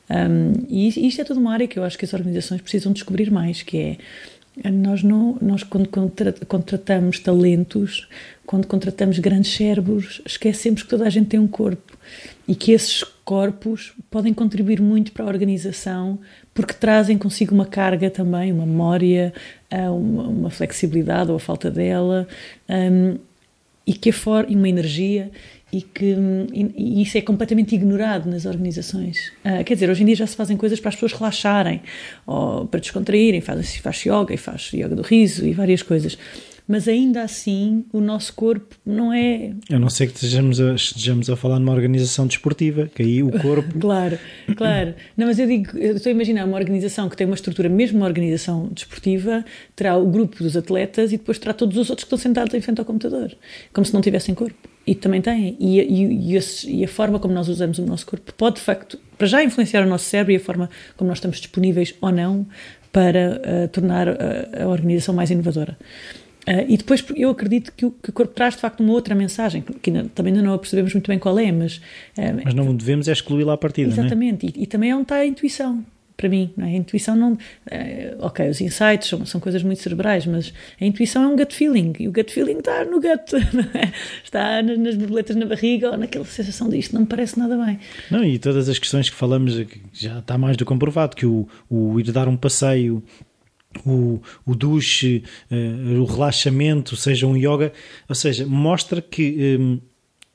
Um, 0.09 0.65
e 0.69 0.89
isto 1.07 1.21
é 1.21 1.25
toda 1.25 1.39
uma 1.39 1.53
área 1.53 1.69
que 1.69 1.79
eu 1.79 1.85
acho 1.85 1.99
que 1.99 2.05
as 2.05 2.15
organizações 2.15 2.63
precisam 2.63 2.93
descobrir 2.93 3.31
mais, 3.31 3.63
que 3.63 3.79
é 3.79 3.99
nós 4.71 5.03
não 5.03 5.39
nós 5.41 5.63
quando 5.63 5.89
contratamos 6.47 7.19
talentos 7.19 8.07
quando 8.45 8.67
contratamos 8.67 9.19
grandes 9.19 9.55
cérebros 9.55 10.21
esquecemos 10.27 10.83
que 10.83 10.91
toda 10.91 11.07
a 11.07 11.11
gente 11.11 11.29
tem 11.29 11.41
um 11.41 11.49
corpo 11.49 11.97
e 12.47 12.55
que 12.55 12.73
esses 12.73 13.03
corpos 13.25 13.95
podem 14.11 14.35
contribuir 14.35 14.81
muito 14.81 15.13
para 15.13 15.25
a 15.25 15.29
organização 15.29 16.19
porque 16.55 16.75
trazem 16.75 17.17
consigo 17.17 17.55
uma 17.55 17.67
carga 17.67 18.11
também, 18.11 18.53
uma 18.53 18.67
memória, 18.67 19.33
uma, 19.71 20.51
flexibilidade 20.51 21.31
ou 21.31 21.37
a 21.37 21.41
falta 21.41 21.71
dela, 21.71 22.29
um, 22.69 23.17
e 23.87 23.95
que 23.95 24.13
for, 24.13 24.47
e 24.49 24.55
uma 24.55 24.69
energia 24.69 25.31
e 25.73 25.81
que 25.81 26.15
e, 26.53 26.75
e 26.77 27.03
isso 27.03 27.17
é 27.17 27.23
completamente 27.23 27.75
ignorado 27.75 28.29
nas 28.29 28.45
organizações. 28.45 29.33
Uh, 29.43 29.65
quer 29.65 29.75
dizer, 29.75 29.89
hoje 29.89 30.03
em 30.03 30.07
dia 30.07 30.17
já 30.17 30.27
se 30.27 30.37
fazem 30.37 30.57
coisas 30.57 30.79
para 30.79 30.91
as 30.91 30.95
pessoas 30.95 31.13
relaxarem 31.15 31.81
ou 32.27 32.67
para 32.67 32.79
descontraírem, 32.79 33.41
faz, 33.41 33.77
faz 33.77 34.05
yoga 34.05 34.35
e 34.35 34.37
faz 34.37 34.71
yoga 34.75 34.95
do 34.95 35.03
riso 35.03 35.47
e 35.47 35.53
várias 35.55 35.83
coisas 35.83 36.19
mas 36.67 36.89
ainda 36.89 37.23
assim 37.23 37.85
o 37.93 38.01
nosso 38.01 38.33
corpo 38.35 38.77
não 38.85 39.13
é. 39.13 39.53
A 39.71 39.79
não 39.79 39.91
ser 39.91 40.07
que 40.07 40.15
estejamos 40.15 40.61
a, 40.61 40.75
estejamos 40.75 41.29
a 41.29 41.37
falar 41.37 41.59
numa 41.59 41.73
organização 41.73 42.27
desportiva, 42.27 42.91
que 42.95 43.03
aí 43.03 43.23
o 43.23 43.31
corpo. 43.41 43.79
claro, 43.79 44.19
claro. 44.57 44.95
Não, 45.17 45.27
mas 45.27 45.39
eu 45.39 45.47
digo, 45.47 45.77
eu 45.77 45.97
estou 45.97 46.11
a 46.11 46.15
imaginar 46.15 46.47
uma 46.47 46.57
organização 46.57 47.09
que 47.09 47.17
tem 47.17 47.27
uma 47.27 47.35
estrutura, 47.35 47.69
mesmo 47.69 47.99
uma 47.99 48.07
organização 48.07 48.69
desportiva, 48.73 49.45
terá 49.75 49.97
o 49.97 50.07
grupo 50.07 50.43
dos 50.43 50.57
atletas 50.57 51.13
e 51.13 51.17
depois 51.17 51.39
terá 51.39 51.53
todos 51.53 51.77
os 51.77 51.91
outros 51.91 52.05
que 52.05 52.07
estão 52.07 52.19
sentados 52.19 52.55
em 52.55 52.61
frente 52.61 52.79
ao 52.79 52.85
computador, 52.85 53.35
como 53.73 53.85
se 53.85 53.93
não 53.93 54.01
tivessem 54.01 54.35
corpo. 54.35 54.57
E 54.87 54.95
também 54.95 55.21
têm. 55.21 55.57
E, 55.61 55.81
e, 55.81 56.37
e, 56.37 56.85
a, 56.85 56.89
forma 56.89 57.21
como 57.21 57.33
nós 57.33 57.49
usamos 57.49 57.79
o 57.79 57.87
nosso 57.87 58.05
corpo 58.05 58.33
pode, 58.35 58.57
de 58.57 58.63
facto, 58.63 58.99
para 59.17 59.27
já 59.29 59.43
influenciar 59.43 59.87
o 59.87 59.89
nosso 59.89 60.07
cérebro 60.07 60.33
e 60.33 60.37
a 60.37 60.41
forma 60.41 60.69
como 60.97 61.09
nós 61.09 61.19
estamos 61.19 61.39
disponíveis 61.39 61.95
ou 62.01 62.11
não 62.11 62.47
para 62.91 63.41
uh, 63.41 63.69
tornar 63.69 64.09
a, 64.09 64.65
a 64.65 64.69
organização 64.69 65.15
mais 65.15 65.31
inovadora. 65.31 65.79
Uh, 66.49 66.67
e 66.69 66.77
depois 66.77 67.05
eu 67.15 67.31
acredito 67.31 67.73
que 67.73 67.87
o, 67.87 67.93
que 67.93 68.11
o, 68.11 68.13
corpo 68.13 68.35
traz 68.35 68.55
de 68.55 68.61
facto 68.61 68.81
uma 68.81 68.93
outra 68.93 69.15
mensagem, 69.15 69.63
que 69.63 69.91
ainda, 69.91 70.11
também 70.13 70.33
ainda 70.33 70.45
não 70.45 70.55
a 70.55 70.59
percebemos 70.59 70.93
muito 70.93 71.07
bem 71.07 71.19
qual 71.19 71.39
é, 71.39 71.53
mas. 71.53 71.77
Uh, 71.77 72.43
mas 72.45 72.55
não 72.55 72.75
devemos 72.75 73.07
é 73.07 73.13
excluí-la 73.13 73.53
à 73.53 73.57
partida. 73.57 73.91
É? 73.91 73.93
Exatamente, 73.93 74.47
e, 74.47 74.65
e, 74.65 74.67
também 74.67 74.91
é 74.91 74.95
onde 74.95 75.05
está 75.05 75.17
a 75.17 75.27
intuição, 75.27 75.85
para 76.17 76.29
mim. 76.29 76.53
É? 76.59 76.65
A 76.65 76.71
intuição 76.71 77.15
não. 77.15 77.35
Uh, 77.35 77.39
ok, 78.19 78.49
os 78.49 78.61
insights 78.61 79.09
são, 79.09 79.25
são 79.25 79.41
coisas 79.41 79.63
muito 79.63 79.83
cerebrais, 79.83 80.27
mas 80.27 80.53
a 80.81 80.85
intuição 80.85 81.23
é 81.23 81.27
um 81.29 81.37
gut 81.37 81.55
feeling, 81.55 81.93
e 82.01 82.09
o 82.09 82.13
gut 82.13 82.33
feeling 82.33 82.59
está 82.59 82.85
no 82.87 83.01
gut, 83.01 83.37
é? 83.79 83.93
está 84.25 84.61
nas, 84.63 84.97
borboletas 84.97 85.37
na 85.37 85.47
barriga 85.47 85.93
ou 85.93 85.97
naquela 85.97 86.25
sensação 86.25 86.69
de 86.69 86.77
isto 86.77 86.93
não 86.93 87.03
me 87.03 87.07
parece 87.07 87.39
nada 87.39 87.57
bem. 87.57 87.79
Não, 88.11 88.25
e 88.25 88.37
todas 88.41 88.69
as 88.69 88.81
questões 88.81 89.09
que 89.09 89.15
falamos, 89.15 89.55
já 89.93 90.19
está 90.19 90.37
mais 90.37 90.57
do 90.57 90.65
comprovado, 90.65 91.15
que 91.15 91.25
o, 91.25 91.47
o 91.71 92.01
ir 92.01 92.11
dar 92.11 92.27
um 92.27 92.37
passeio 92.37 93.01
o, 93.87 94.21
o 94.47 94.55
duche, 94.55 95.25
uh, 95.51 96.01
o 96.01 96.05
relaxamento, 96.05 96.97
seja 96.97 97.27
um 97.27 97.37
yoga, 97.37 97.73
ou 98.09 98.15
seja, 98.15 98.47
mostra 98.47 99.01
que 99.01 99.57
um, 99.59 99.79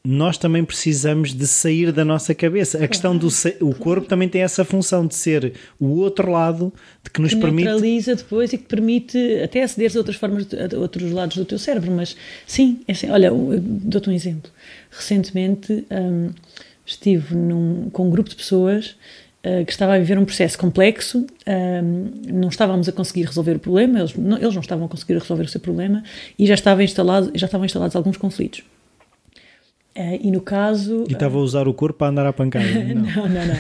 nós 0.08 0.38
também 0.38 0.64
precisamos 0.64 1.34
de 1.34 1.46
sair 1.46 1.92
da 1.92 2.06
nossa 2.06 2.34
cabeça. 2.34 2.82
A 2.82 2.88
questão 2.88 3.18
do 3.18 3.28
o 3.60 3.74
corpo 3.74 4.08
também 4.08 4.30
tem 4.30 4.42
essa 4.42 4.64
função 4.64 5.06
de 5.06 5.14
ser 5.16 5.54
o 5.78 5.98
outro 5.98 6.32
lado 6.32 6.74
de 7.04 7.10
que 7.10 7.22
nos 7.22 7.34
que 7.34 7.42
permite 7.42 7.66
neutraliza 7.66 8.16
depois 8.16 8.54
e 8.54 8.58
que 8.58 8.64
permite 8.64 9.18
até 9.44 9.64
aceder 9.64 9.92
a 9.94 9.98
outras 9.98 10.16
formas, 10.16 10.48
a 10.54 10.78
outros 10.78 11.12
lados 11.12 11.36
do 11.36 11.44
teu 11.44 11.60
cérebro. 11.60 11.92
Mas 11.92 12.16
sim, 12.46 12.80
é 12.88 12.94
assim, 12.94 13.10
olha, 13.10 13.30
dou-te 13.32 14.10
um 14.10 14.14
exemplo. 14.14 14.50
Recentemente 14.90 15.86
um, 15.92 16.30
estive 16.86 17.36
num, 17.36 17.90
com 17.92 18.08
um 18.08 18.10
grupo 18.10 18.30
de 18.30 18.38
pessoas 18.38 18.96
eh, 19.48 19.64
que 19.64 19.72
estava 19.72 19.94
a 19.96 19.98
viver 19.98 20.20
um 20.20 20.26
processo 20.26 20.58
complexo, 20.58 21.26
ehm, 21.46 22.12
não 22.34 22.50
estávamos 22.50 22.90
a 22.90 22.92
conseguir 22.92 23.24
resolver 23.24 23.56
o 23.56 23.60
problema, 23.60 24.00
eles 24.00 24.14
não, 24.14 24.38
eles 24.38 24.54
não 24.54 24.60
estavam 24.60 24.88
a 24.88 24.90
conseguir 24.90 25.14
resolver 25.14 25.44
o 25.44 25.48
seu 25.48 25.62
problema 25.62 26.04
e 26.38 26.46
já, 26.46 26.54
estava 26.54 26.84
instalado, 26.84 27.32
já 27.34 27.46
estavam 27.46 27.64
instalados 27.64 27.96
alguns 27.96 28.18
conflitos. 28.18 28.60
Uh, 29.96 30.20
e 30.22 30.32
no 30.32 30.42
caso. 30.42 31.06
E 31.08 31.14
estava 31.14 31.38
a 31.38 31.40
usar 31.40 31.66
o 31.66 31.74
corpo 31.74 31.98
para 31.98 32.08
andar 32.08 32.26
à 32.26 32.34
pancada? 32.34 32.66
Não. 32.94 33.04
não, 33.04 33.30
não, 33.30 33.46
não. 33.48 33.58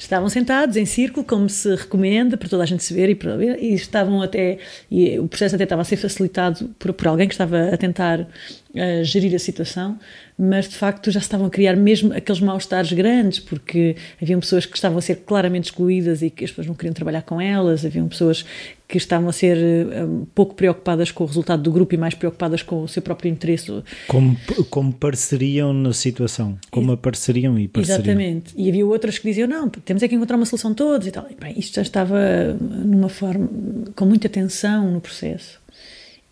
Estavam 0.00 0.30
sentados 0.30 0.78
em 0.78 0.86
círculo, 0.86 1.26
como 1.26 1.46
se 1.46 1.74
recomenda, 1.74 2.34
para 2.34 2.48
toda 2.48 2.62
a 2.62 2.66
gente 2.66 2.82
se 2.82 2.94
ver 2.94 3.10
e, 3.10 3.14
para, 3.14 3.36
e 3.60 3.74
estavam 3.74 4.22
até. 4.22 4.56
E 4.90 5.18
o 5.18 5.28
processo 5.28 5.56
até 5.56 5.64
estava 5.64 5.82
a 5.82 5.84
ser 5.84 5.98
facilitado 5.98 6.74
por, 6.78 6.90
por 6.94 7.06
alguém 7.06 7.28
que 7.28 7.34
estava 7.34 7.68
a 7.68 7.76
tentar 7.76 8.20
uh, 8.20 9.04
gerir 9.04 9.34
a 9.34 9.38
situação, 9.38 9.98
mas 10.38 10.70
de 10.70 10.76
facto 10.76 11.10
já 11.10 11.20
estavam 11.20 11.46
a 11.46 11.50
criar 11.50 11.76
mesmo 11.76 12.14
aqueles 12.14 12.40
mal-estares 12.40 12.90
grandes, 12.94 13.40
porque 13.40 13.94
haviam 14.20 14.40
pessoas 14.40 14.64
que 14.64 14.74
estavam 14.74 14.96
a 14.96 15.02
ser 15.02 15.16
claramente 15.16 15.64
excluídas 15.64 16.22
e 16.22 16.30
que 16.30 16.44
as 16.44 16.50
pessoas 16.50 16.66
não 16.66 16.74
queriam 16.74 16.94
trabalhar 16.94 17.20
com 17.20 17.38
elas, 17.38 17.84
haviam 17.84 18.08
pessoas 18.08 18.46
que 18.90 18.98
estavam 18.98 19.28
a 19.28 19.32
ser 19.32 19.56
um, 19.56 20.24
pouco 20.34 20.54
preocupadas 20.54 21.12
com 21.12 21.22
o 21.22 21.26
resultado 21.26 21.62
do 21.62 21.70
grupo 21.70 21.94
e 21.94 21.98
mais 21.98 22.14
preocupadas 22.14 22.62
com 22.62 22.82
o 22.82 22.88
seu 22.88 23.00
próprio 23.00 23.30
interesse. 23.30 23.70
Como, 24.08 24.36
como 24.68 24.92
parceriam 24.92 25.72
na 25.72 25.92
situação, 25.92 26.58
como 26.70 26.90
apareceriam 26.90 27.56
e 27.58 27.68
parceriam. 27.68 28.00
Exatamente. 28.00 28.52
E 28.56 28.68
havia 28.68 28.84
outras 28.84 29.16
que 29.16 29.28
diziam, 29.28 29.46
não, 29.46 29.68
temos 29.90 30.04
é 30.04 30.08
que 30.08 30.14
encontrar 30.14 30.36
uma 30.36 30.46
solução 30.46 30.72
todos 30.72 31.08
e 31.08 31.10
tal. 31.10 31.26
E, 31.28 31.34
bem, 31.34 31.58
isto 31.58 31.74
já 31.74 31.82
estava 31.82 32.16
numa 32.60 33.08
forma, 33.08 33.48
com 33.96 34.06
muita 34.06 34.28
tensão 34.28 34.88
no 34.88 35.00
processo 35.00 35.58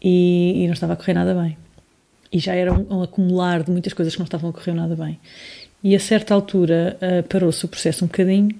e, 0.00 0.62
e 0.62 0.66
não 0.66 0.74
estava 0.74 0.92
a 0.92 0.96
correr 0.96 1.14
nada 1.14 1.34
bem 1.34 1.56
e 2.32 2.38
já 2.38 2.54
era 2.54 2.72
um, 2.72 2.86
um, 2.88 3.02
acumular 3.02 3.64
de 3.64 3.72
muitas 3.72 3.92
coisas 3.92 4.14
que 4.14 4.20
não 4.20 4.26
estavam 4.26 4.50
a 4.50 4.52
correr 4.52 4.74
nada 4.74 4.94
bem. 4.94 5.18
E 5.82 5.96
a 5.96 5.98
certa 5.98 6.34
altura 6.34 6.96
uh, 7.02 7.26
parou-se 7.26 7.64
o 7.64 7.68
processo 7.68 8.04
um 8.04 8.06
bocadinho 8.06 8.54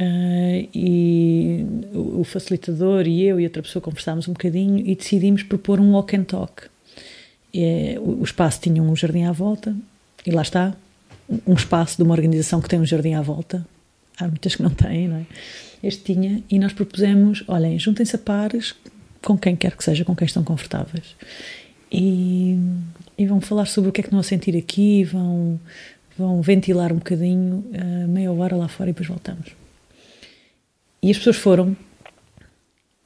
uh, 0.00 0.68
e 0.74 1.64
o, 1.94 2.22
o, 2.22 2.24
facilitador 2.24 3.06
e 3.06 3.22
eu 3.22 3.38
e 3.38 3.44
outra 3.44 3.62
pessoa 3.62 3.80
conversámos 3.80 4.26
um 4.26 4.32
bocadinho 4.32 4.78
e 4.78 4.96
decidimos 4.96 5.44
propor 5.44 5.78
um 5.78 5.92
walk 5.92 6.16
and 6.16 6.24
talk. 6.24 6.64
E, 7.54 7.96
o, 8.00 8.20
o 8.20 8.24
espaço 8.24 8.60
tinha 8.60 8.82
um 8.82 8.96
jardim 8.96 9.22
à 9.22 9.32
volta 9.32 9.76
e 10.26 10.32
lá 10.32 10.42
está, 10.42 10.74
um 11.46 11.54
espaço 11.54 11.98
de 11.98 12.02
uma 12.02 12.14
organização 12.14 12.60
que 12.60 12.68
tem 12.68 12.80
um 12.80 12.86
jardim 12.86 13.14
à 13.14 13.22
volta. 13.22 13.64
Há 14.18 14.26
muitas 14.28 14.54
que 14.54 14.62
não 14.62 14.70
têm, 14.70 15.08
não 15.08 15.16
é? 15.16 15.26
Este 15.82 16.14
tinha 16.14 16.42
e 16.50 16.58
nós 16.58 16.72
propusemos, 16.72 17.44
olhem, 17.46 17.78
juntem-se 17.78 18.16
a 18.16 18.18
pares 18.18 18.74
com 19.22 19.36
quem 19.36 19.54
quer 19.54 19.76
que 19.76 19.84
seja, 19.84 20.04
com 20.04 20.14
quem 20.16 20.26
estão 20.26 20.42
confortáveis 20.42 21.14
e, 21.90 22.58
e 23.16 23.26
vão 23.26 23.40
falar 23.40 23.66
sobre 23.66 23.90
o 23.90 23.92
que 23.92 24.00
é 24.00 24.02
que 24.02 24.08
estão 24.08 24.18
a 24.18 24.22
sentir 24.22 24.56
aqui, 24.56 25.04
vão, 25.04 25.60
vão 26.16 26.42
ventilar 26.42 26.92
um 26.92 26.96
bocadinho, 26.96 27.64
uh, 27.72 28.08
meia 28.08 28.32
hora 28.32 28.56
lá 28.56 28.68
fora 28.68 28.90
e 28.90 28.92
depois 28.92 29.08
voltamos. 29.08 29.48
E 31.02 31.10
as 31.10 31.18
pessoas 31.18 31.36
foram, 31.36 31.76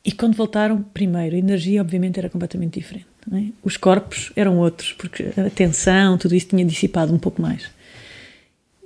e 0.04 0.12
quando 0.12 0.34
voltaram, 0.34 0.82
primeiro, 0.82 1.36
a 1.36 1.38
energia 1.38 1.80
obviamente 1.80 2.18
era 2.18 2.30
completamente 2.30 2.78
diferente. 2.78 3.06
É? 3.32 3.44
Os 3.62 3.76
corpos 3.76 4.32
eram 4.34 4.58
outros, 4.58 4.92
porque 4.94 5.30
a 5.36 5.50
tensão, 5.50 6.16
tudo 6.16 6.34
isso 6.34 6.48
tinha 6.48 6.64
dissipado 6.64 7.12
um 7.12 7.18
pouco 7.18 7.42
mais 7.42 7.70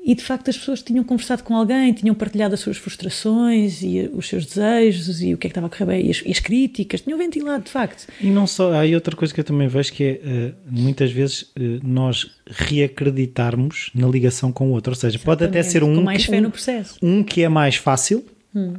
e 0.05 0.15
de 0.15 0.23
facto 0.23 0.51
as 0.51 0.59
pessoas 0.59 0.83
tinham 0.83 1.03
conversado 1.03 1.43
com 1.43 1.57
alguém, 1.57 1.91
tinham 1.95 2.15
partilhado 2.15 2.53
as 2.53 2.61
suas 2.61 2.77
frustrações 2.77 3.83
e 3.83 4.11
os 4.13 4.29
seus 4.29 4.45
desejos 4.45 5.23
e 5.23 5.33
o 5.33 5.39
que 5.39 5.47
é 5.47 5.49
que 5.49 5.53
estava 5.53 5.67
a 5.67 5.71
correr 5.71 5.87
bem, 5.87 6.07
e 6.07 6.11
as, 6.11 6.23
e 6.27 6.31
as 6.31 6.39
críticas, 6.39 7.01
tinham 7.01 7.19
ventilado 7.19 7.65
de 7.65 7.71
facto. 7.71 8.07
E 8.21 8.27
não 8.27 8.47
só, 8.47 8.75
há 8.75 8.81
aí 8.81 8.95
outra 8.95 9.17
coisa 9.17 9.33
que 9.33 9.41
eu 9.41 9.45
também 9.45 9.67
vejo 9.67 9.93
que 9.93 10.05
é 10.05 10.21
uh, 10.23 10.55
muitas 10.71 11.11
vezes 11.11 11.43
uh, 11.43 11.81
nós 11.83 12.31
reacreditarmos 12.47 13.91
na 13.95 14.07
ligação 14.07 14.53
com 14.53 14.69
o 14.69 14.73
outro, 14.73 14.93
ou 14.93 14.95
seja, 14.95 15.17
Exatamente, 15.17 15.25
pode 15.25 15.45
até 15.45 15.63
ser 15.63 15.83
um, 15.83 16.05
processo. 16.51 16.99
um 17.03 17.25
que 17.25 17.43
é 17.43 17.49
mais 17.49 17.77
fácil. 17.77 18.23
Hum. 18.55 18.75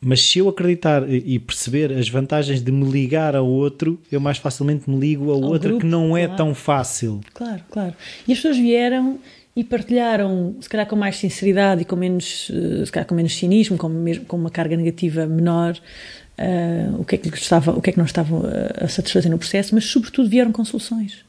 Mas 0.00 0.20
se 0.20 0.38
eu 0.38 0.48
acreditar 0.50 1.10
e 1.10 1.38
perceber 1.38 1.90
as 1.90 2.10
vantagens 2.10 2.60
de 2.60 2.70
me 2.70 2.84
ligar 2.90 3.34
ao 3.34 3.46
outro, 3.46 3.98
eu 4.12 4.20
mais 4.20 4.36
facilmente 4.36 4.88
me 4.88 5.00
ligo 5.00 5.30
ao, 5.30 5.42
ao 5.42 5.50
outro 5.50 5.70
grupo, 5.70 5.80
que 5.80 5.86
não 5.86 6.14
é 6.14 6.28
tão 6.28 6.54
fácil. 6.54 7.22
Claro, 7.32 7.62
claro. 7.70 7.94
E 8.28 8.32
as 8.32 8.38
pessoas 8.38 8.58
vieram 8.58 9.18
e 9.56 9.62
partilharam, 9.62 10.56
se 10.60 10.68
calhar 10.68 10.86
com 10.86 10.96
mais 10.96 11.16
sinceridade 11.16 11.82
e 11.82 11.84
com 11.84 11.94
menos, 11.94 12.50
eh, 12.52 12.84
se 12.84 12.90
calhar 12.90 13.06
com 13.06 13.14
menos 13.14 13.36
cinismo, 13.36 13.78
com, 13.78 13.88
mesmo, 13.88 14.24
com 14.24 14.36
uma 14.36 14.50
carga 14.50 14.76
negativa 14.76 15.26
menor, 15.26 15.78
uh, 16.38 17.00
o, 17.00 17.04
que 17.04 17.14
é 17.14 17.18
que 17.18 17.28
estava, 17.28 17.70
o 17.72 17.80
que 17.80 17.90
é 17.90 17.92
que 17.92 17.98
não 17.98 18.04
estavam 18.04 18.42
a 18.80 18.88
satisfazer 18.88 19.30
no 19.30 19.38
processo, 19.38 19.74
mas 19.74 19.84
sobretudo 19.84 20.28
vieram 20.28 20.50
com 20.50 20.64
soluções. 20.64 21.24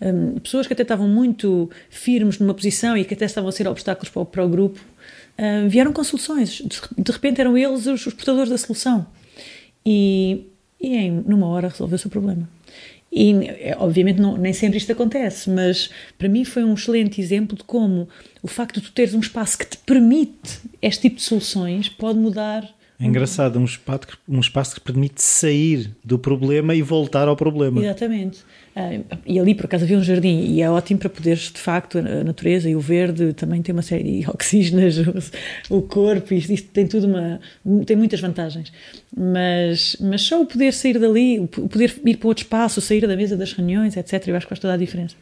Um, 0.00 0.38
pessoas 0.38 0.66
que 0.66 0.72
até 0.72 0.82
estavam 0.82 1.06
muito 1.06 1.70
firmes 1.90 2.38
numa 2.38 2.54
posição 2.54 2.96
e 2.96 3.04
que 3.04 3.12
até 3.14 3.26
estavam 3.26 3.50
a 3.50 3.52
ser 3.52 3.68
obstáculos 3.68 4.08
para 4.08 4.22
o, 4.22 4.26
para 4.26 4.44
o 4.44 4.48
grupo, 4.48 4.80
uh, 5.38 5.68
vieram 5.68 5.92
com 5.92 6.02
soluções. 6.02 6.62
De, 6.64 6.80
de, 6.98 7.12
repente 7.12 7.40
eram 7.40 7.56
eles 7.56 7.86
os, 7.86 8.06
os 8.06 8.14
portadores 8.14 8.50
da 8.50 8.58
solução. 8.58 9.06
E, 9.84 10.46
e 10.80 10.96
em, 10.96 11.10
numa 11.12 11.46
hora 11.46 11.68
resolveu-se 11.68 12.06
o 12.06 12.10
problema. 12.10 12.48
E, 13.12 13.32
é, 13.48 13.76
obviamente, 13.78 14.20
não, 14.20 14.36
nem 14.36 14.52
sempre 14.52 14.78
isto 14.78 14.92
acontece, 14.92 15.50
mas 15.50 15.90
para 16.16 16.28
mim 16.28 16.44
foi 16.44 16.62
um 16.62 16.74
excelente 16.74 17.20
exemplo 17.20 17.56
de 17.56 17.64
como 17.64 18.08
o 18.42 18.46
facto 18.46 18.80
de 18.80 18.86
tu 18.86 18.92
teres 18.92 19.14
um 19.14 19.20
espaço 19.20 19.58
que 19.58 19.66
te 19.66 19.78
permite 19.78 20.60
este 20.80 21.02
tipo 21.02 21.16
de 21.16 21.22
soluções 21.22 21.88
pode 21.88 22.18
mudar 22.18 22.68
é 23.00 23.06
engraçado, 23.06 23.58
um 23.58 23.64
espaço, 23.64 24.00
um 24.28 24.40
espaço 24.40 24.74
que 24.74 24.80
permite 24.82 25.22
sair 25.22 25.90
do 26.04 26.18
problema 26.18 26.74
e 26.74 26.82
voltar 26.82 27.28
ao 27.28 27.34
problema. 27.34 27.80
Exatamente. 27.80 28.40
Uh, 28.76 29.02
e 29.24 29.40
ali, 29.40 29.54
por 29.54 29.64
acaso, 29.64 29.84
havia 29.84 29.96
um 29.96 30.02
jardim 30.02 30.44
e 30.44 30.60
é 30.60 30.70
ótimo 30.70 31.00
para 31.00 31.08
poderes, 31.08 31.50
de 31.50 31.58
facto, 31.58 31.96
a 31.96 32.22
natureza 32.22 32.68
e 32.68 32.76
o 32.76 32.80
verde 32.80 33.32
também 33.32 33.62
tem 33.62 33.72
uma 33.72 33.80
série 33.80 34.20
de 34.20 34.28
oxígenas, 34.28 34.98
o, 35.70 35.78
o 35.78 35.82
corpo, 35.82 36.34
isto, 36.34 36.52
isto, 36.52 36.68
tem 36.68 36.86
tudo 36.86 37.06
uma. 37.06 37.40
tem 37.86 37.96
muitas 37.96 38.20
vantagens. 38.20 38.70
Mas, 39.16 39.96
mas 39.98 40.20
só 40.20 40.42
o 40.42 40.44
poder 40.44 40.74
sair 40.74 40.98
dali, 40.98 41.40
o 41.40 41.48
poder 41.48 41.98
ir 42.04 42.18
para 42.18 42.28
outro 42.28 42.44
espaço, 42.44 42.82
sair 42.82 43.06
da 43.06 43.16
mesa 43.16 43.34
das 43.34 43.54
reuniões, 43.54 43.96
etc., 43.96 44.28
eu 44.28 44.36
acho 44.36 44.44
que 44.44 44.50
faz 44.50 44.58
toda 44.60 44.74
a 44.74 44.76
diferença. 44.76 45.16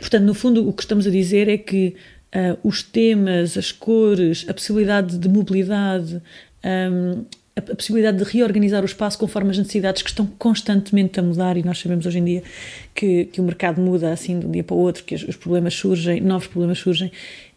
Portanto, 0.00 0.24
no 0.24 0.32
fundo, 0.32 0.66
o 0.66 0.72
que 0.72 0.82
estamos 0.82 1.06
a 1.06 1.10
dizer 1.10 1.48
é 1.50 1.58
que 1.58 1.94
uh, 2.34 2.58
os 2.66 2.82
temas, 2.82 3.58
as 3.58 3.70
cores, 3.70 4.46
a 4.48 4.54
possibilidade 4.54 5.18
de 5.18 5.28
mobilidade, 5.28 6.22
um, 6.64 7.24
a, 7.54 7.60
a, 7.60 7.76
possibilidade 7.76 8.18
de 8.18 8.24
reorganizar 8.24 8.82
o 8.82 8.86
espaço 8.86 9.18
conforme 9.18 9.50
as 9.50 9.58
necessidades 9.58 10.02
que 10.02 10.08
estão 10.08 10.26
constantemente 10.38 11.20
a 11.20 11.22
mudar 11.22 11.56
e 11.56 11.62
nós 11.62 11.78
sabemos 11.78 12.06
hoje 12.06 12.18
em 12.18 12.24
dia 12.24 12.42
que, 12.94 13.26
que 13.26 13.40
o 13.40 13.44
mercado 13.44 13.80
muda 13.80 14.12
assim 14.12 14.38
de 14.38 14.46
um 14.46 14.50
dia 14.50 14.64
para 14.64 14.74
o 14.74 14.78
outro, 14.78 15.04
que 15.04 15.14
os, 15.14 15.22
os 15.22 15.36
problemas 15.36 15.74
surgem, 15.74 16.20
novos 16.20 16.46
problemas 16.46 16.78
surgem 16.78 17.12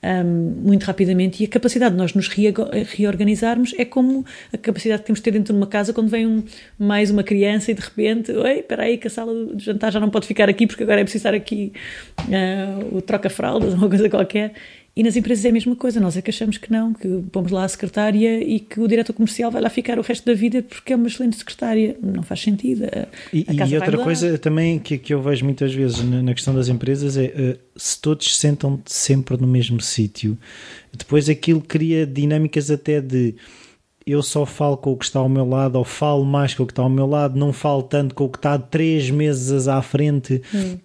um, 0.05 0.61
muito 0.63 0.83
rapidamente. 0.83 1.41
E 1.41 1.45
a 1.45 1.49
capacidade 1.49 1.95
de 1.95 1.97
nós 1.97 2.13
nos 2.13 2.27
reorganizarmos 2.27 3.73
é 3.77 3.85
como 3.85 4.25
a 4.53 4.57
capacidade 4.57 5.01
que 5.01 5.07
temos 5.07 5.19
de 5.19 5.23
ter 5.23 5.31
dentro 5.31 5.53
de 5.53 5.59
uma 5.59 5.67
casa 5.67 5.93
quando 5.93 6.09
vem 6.09 6.27
um, 6.27 6.43
mais 6.77 7.09
uma 7.09 7.23
criança 7.23 7.71
e 7.71 7.73
de 7.73 7.81
repente, 7.81 8.31
oi, 8.31 8.59
espera 8.59 8.83
aí 8.83 8.97
que 8.97 9.07
a 9.07 9.09
sala 9.09 9.33
de 9.55 9.63
jantar 9.63 9.91
já 9.91 9.99
não 9.99 10.09
pode 10.09 10.27
ficar 10.27 10.49
aqui 10.49 10.67
porque 10.67 10.83
agora 10.83 11.01
é 11.01 11.03
preciso 11.03 11.27
estar 11.27 11.33
aqui 11.33 11.73
uh, 12.19 12.97
o 12.97 13.01
troca-fraldas, 13.01 13.73
uma 13.75 13.89
coisa 13.89 14.09
qualquer 14.09 14.53
e 14.95 15.03
nas 15.03 15.17
empresas 15.17 15.43
é 15.43 15.49
a 15.49 15.51
mesma 15.51 15.75
coisa, 15.75 15.99
nós 15.99 16.15
é 16.15 16.21
que 16.21 16.29
achamos 16.29 16.57
que 16.57 16.71
não, 16.71 16.93
que 16.93 17.21
pomos 17.29 17.51
lá 17.51 17.65
a 17.65 17.67
secretária 17.67 18.41
e 18.41 18.61
que 18.61 18.79
o 18.79 18.87
diretor 18.87 19.11
comercial 19.11 19.51
vai 19.51 19.61
lá 19.61 19.69
ficar 19.69 19.99
o 19.99 20.01
resto 20.01 20.25
da 20.25 20.33
vida 20.33 20.63
porque 20.63 20.93
é 20.93 20.95
uma 20.95 21.07
excelente 21.07 21.35
secretária. 21.35 21.97
Não 22.01 22.23
faz 22.23 22.41
sentido. 22.41 22.85
A, 22.85 23.07
e, 23.33 23.45
a 23.49 23.67
e 23.67 23.75
outra 23.75 23.97
coisa 23.97 24.37
também 24.37 24.79
que, 24.79 24.97
que 24.97 25.13
eu 25.13 25.21
vejo 25.21 25.43
muitas 25.43 25.73
vezes 25.73 26.01
na, 26.01 26.23
na 26.23 26.33
questão 26.33 26.55
das 26.55 26.69
empresas 26.69 27.17
é 27.17 27.25
uh, 27.25 27.59
se 27.75 27.99
todos 27.99 28.37
sentam 28.37 28.81
sempre 28.85 29.35
no 29.35 29.45
mesmo 29.45 29.81
sítio, 29.81 30.37
depois 30.93 31.27
aquilo 31.27 31.59
cria 31.59 32.07
dinâmicas 32.07 32.71
até 32.71 33.01
de 33.01 33.35
eu 34.07 34.23
só 34.23 34.45
falo 34.45 34.77
com 34.77 34.93
o 34.93 34.97
que 34.97 35.03
está 35.03 35.19
ao 35.19 35.27
meu 35.27 35.45
lado, 35.49 35.75
ou 35.77 35.83
falo 35.83 36.23
mais 36.23 36.53
com 36.53 36.63
o 36.63 36.65
que 36.65 36.71
está 36.71 36.83
ao 36.83 36.89
meu 36.89 37.07
lado, 37.07 37.37
não 37.37 37.51
falo 37.51 37.83
tanto 37.83 38.15
com 38.15 38.25
o 38.25 38.29
que 38.29 38.37
está 38.37 38.57
três 38.57 39.09
meses 39.09 39.67
à 39.67 39.81
frente. 39.81 40.41
Hum 40.53 40.77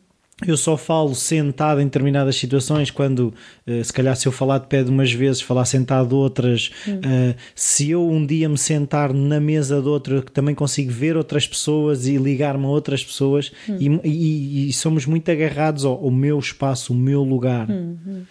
eu 0.47 0.57
só 0.57 0.77
falo 0.77 1.15
sentado 1.15 1.81
em 1.81 1.85
determinadas 1.85 2.37
situações, 2.37 2.91
quando 2.91 3.35
uh, 3.67 3.85
se 3.85 3.93
calhar 3.93 4.17
se 4.17 4.27
eu 4.27 4.33
falar 4.33 4.59
de 4.59 4.67
pé 4.67 4.83
de 4.83 4.91
umas 4.91 5.13
vezes, 5.13 5.41
falar 5.41 5.65
sentado 5.65 6.17
outras, 6.17 6.71
uh, 6.89 7.35
se 7.55 7.91
eu 7.91 8.09
um 8.09 8.25
dia 8.25 8.49
me 8.49 8.59
sentar 8.59 9.13
na 9.13 9.41
mesa 9.41 9.81
de 9.81 9.89
outra, 9.89 10.23
também 10.23 10.55
consigo 10.55 10.91
ver 10.91 11.17
outras 11.17 11.47
pessoas 11.47 12.07
e 12.07 12.17
ligar-me 12.17 12.65
a 12.65 12.69
outras 12.69 13.05
pessoas 13.05 13.53
hum. 13.69 14.01
e, 14.05 14.09
e, 14.09 14.69
e, 14.69 14.73
somos 14.73 15.07
muito 15.07 15.31
agarrados 15.31 15.85
ao, 15.85 15.93
ao, 15.93 16.11
meu 16.11 16.39
espaço, 16.39 16.93
o 16.93 16.97
meu 16.97 17.23
lugar. 17.23 17.71
Hum, 17.71 17.97
hum. 18.07 18.23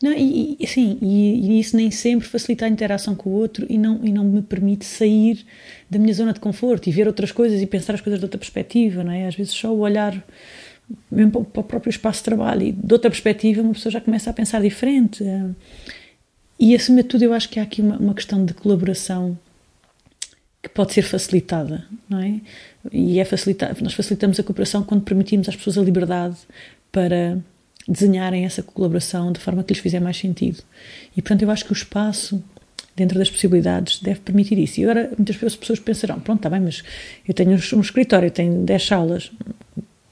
Não, 0.00 0.12
e, 0.12 0.56
e, 0.60 0.66
sim, 0.66 0.96
e, 1.02 1.56
e, 1.56 1.60
isso 1.60 1.76
nem 1.76 1.90
sempre 1.90 2.28
facilita 2.28 2.64
a 2.64 2.68
interação 2.68 3.16
com 3.16 3.30
o 3.30 3.32
outro 3.32 3.66
e 3.68 3.76
não, 3.76 4.00
e 4.04 4.12
não 4.12 4.22
me 4.22 4.42
permite 4.42 4.84
sair 4.84 5.44
da 5.90 5.98
minha 5.98 6.14
zona 6.14 6.32
de 6.32 6.38
conforto 6.38 6.88
e 6.88 6.92
ver 6.92 7.08
outras 7.08 7.32
coisas 7.32 7.60
e 7.60 7.66
pensar 7.66 7.94
as 7.94 8.00
coisas 8.00 8.20
de 8.20 8.24
outra 8.24 8.38
perspectiva, 8.38 9.02
não 9.02 9.10
é? 9.10 9.26
Às 9.26 9.34
vezes 9.34 9.52
só 9.52 9.74
o 9.74 9.80
olhar 9.80 10.24
mesmo 11.10 11.44
para 11.44 11.60
o 11.60 11.64
próprio 11.64 11.90
espaço 11.90 12.20
de 12.20 12.24
trabalho. 12.24 12.62
E 12.62 12.72
de 12.72 12.92
outra 12.92 13.10
perspectiva, 13.10 13.62
uma 13.62 13.72
pessoa 13.72 13.92
já 13.92 14.00
começa 14.00 14.30
a 14.30 14.32
pensar 14.32 14.60
diferente. 14.60 15.24
E 16.58 16.74
acima 16.74 17.02
de 17.02 17.08
tudo, 17.08 17.24
eu 17.24 17.32
acho 17.32 17.48
que 17.48 17.60
há 17.60 17.62
aqui 17.62 17.80
uma, 17.80 17.96
uma 17.96 18.14
questão 18.14 18.44
de 18.44 18.54
colaboração 18.54 19.38
que 20.62 20.68
pode 20.68 20.92
ser 20.92 21.02
facilitada, 21.02 21.84
não 22.08 22.20
é? 22.20 22.40
E 22.92 23.20
é 23.20 23.24
facilitar, 23.24 23.76
nós 23.80 23.94
facilitamos 23.94 24.40
a 24.40 24.42
cooperação 24.42 24.82
quando 24.82 25.02
permitimos 25.02 25.48
às 25.48 25.54
pessoas 25.54 25.78
a 25.78 25.82
liberdade 25.82 26.36
para 26.90 27.38
desenharem 27.86 28.44
essa 28.44 28.62
colaboração 28.62 29.32
de 29.32 29.40
forma 29.40 29.62
que 29.62 29.72
lhes 29.72 29.80
fizer 29.80 30.00
mais 30.00 30.16
sentido. 30.16 30.62
E 31.16 31.22
portanto, 31.22 31.42
eu 31.42 31.50
acho 31.50 31.64
que 31.64 31.72
o 31.72 31.74
espaço 31.74 32.42
dentro 32.96 33.16
das 33.16 33.30
possibilidades 33.30 34.00
deve 34.00 34.20
permitir 34.20 34.58
isso. 34.58 34.80
E 34.80 34.84
agora 34.84 35.12
muitas 35.16 35.36
pessoas 35.56 35.78
pensarão, 35.78 36.18
pronto, 36.18 36.40
está 36.40 36.50
bem, 36.50 36.60
mas 36.60 36.82
eu 37.26 37.32
tenho 37.32 37.52
um 37.52 37.80
escritório, 37.80 38.30
tenho 38.30 38.64
10 38.64 38.84
salas, 38.84 39.30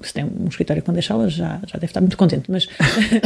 se 0.00 0.12
tem 0.12 0.25
um 0.25 0.49
escritório 0.49 0.83
com 0.83 0.93
10 0.93 1.05
salas, 1.05 1.33
já, 1.33 1.61
já 1.67 1.75
deve 1.75 1.87
estar 1.87 2.00
muito 2.00 2.17
contente, 2.17 2.50
mas, 2.50 2.69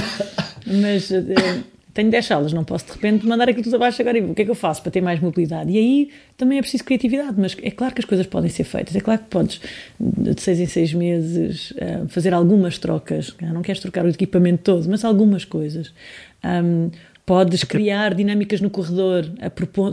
mas 0.66 1.10
uh, 1.10 1.64
tenho 1.92 2.10
10 2.10 2.24
salas, 2.24 2.52
não 2.52 2.64
posso 2.64 2.86
de 2.86 2.92
repente 2.92 3.26
mandar 3.26 3.48
aquilo 3.48 3.64
tudo 3.64 3.76
abaixo 3.76 4.00
agora 4.00 4.18
e 4.18 4.22
o 4.22 4.34
que 4.34 4.42
é 4.42 4.44
que 4.44 4.50
eu 4.50 4.54
faço 4.54 4.82
para 4.82 4.92
ter 4.92 5.00
mais 5.00 5.20
mobilidade? 5.20 5.70
E 5.70 5.78
aí 5.78 6.10
também 6.36 6.58
é 6.58 6.60
preciso 6.60 6.84
criatividade, 6.84 7.34
mas 7.36 7.56
é 7.62 7.70
claro 7.70 7.94
que 7.94 8.00
as 8.00 8.04
coisas 8.04 8.26
podem 8.26 8.50
ser 8.50 8.64
feitas, 8.64 8.94
é 8.94 9.00
claro 9.00 9.20
que 9.20 9.26
podes 9.28 9.60
de 9.98 10.40
6 10.40 10.60
em 10.60 10.66
6 10.66 10.94
meses 10.94 11.70
uh, 11.72 12.08
fazer 12.08 12.32
algumas 12.32 12.78
trocas, 12.78 13.34
não 13.40 13.62
queres 13.62 13.80
trocar 13.80 14.04
o 14.04 14.08
equipamento 14.08 14.62
todo, 14.62 14.88
mas 14.88 15.04
algumas 15.04 15.44
coisas. 15.44 15.92
Um, 16.42 16.90
Podes 17.30 17.62
criar 17.62 18.12
dinâmicas 18.12 18.60
no 18.60 18.68
corredor, 18.68 19.24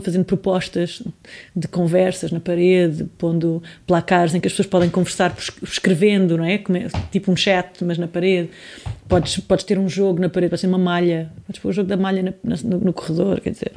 fazendo 0.03 0.25
propostas 0.25 1.03
de 1.55 1.67
conversas 1.67 2.31
na 2.31 2.39
parede, 2.39 3.03
pondo 3.15 3.61
placares 3.85 4.33
em 4.33 4.39
que 4.39 4.47
as 4.47 4.53
pessoas 4.53 4.65
podem 4.65 4.89
conversar 4.89 5.37
escrevendo, 5.61 6.35
não 6.35 6.43
é? 6.43 6.59
Tipo 7.11 7.31
um 7.31 7.35
chat, 7.35 7.85
mas 7.85 7.99
na 7.99 8.07
parede. 8.07 8.49
Podes, 9.07 9.37
podes 9.37 9.63
ter 9.65 9.77
um 9.77 9.87
jogo 9.87 10.19
na 10.19 10.29
parede, 10.29 10.49
pode 10.49 10.61
ser 10.61 10.65
uma 10.65 10.79
malha. 10.79 11.31
Podes 11.45 11.61
pôr 11.61 11.69
o 11.69 11.73
jogo 11.73 11.87
da 11.87 11.95
malha 11.95 12.23
na, 12.23 12.55
no, 12.63 12.79
no, 12.79 12.91
corredor, 12.91 13.39
quer 13.39 13.51
dizer. 13.51 13.71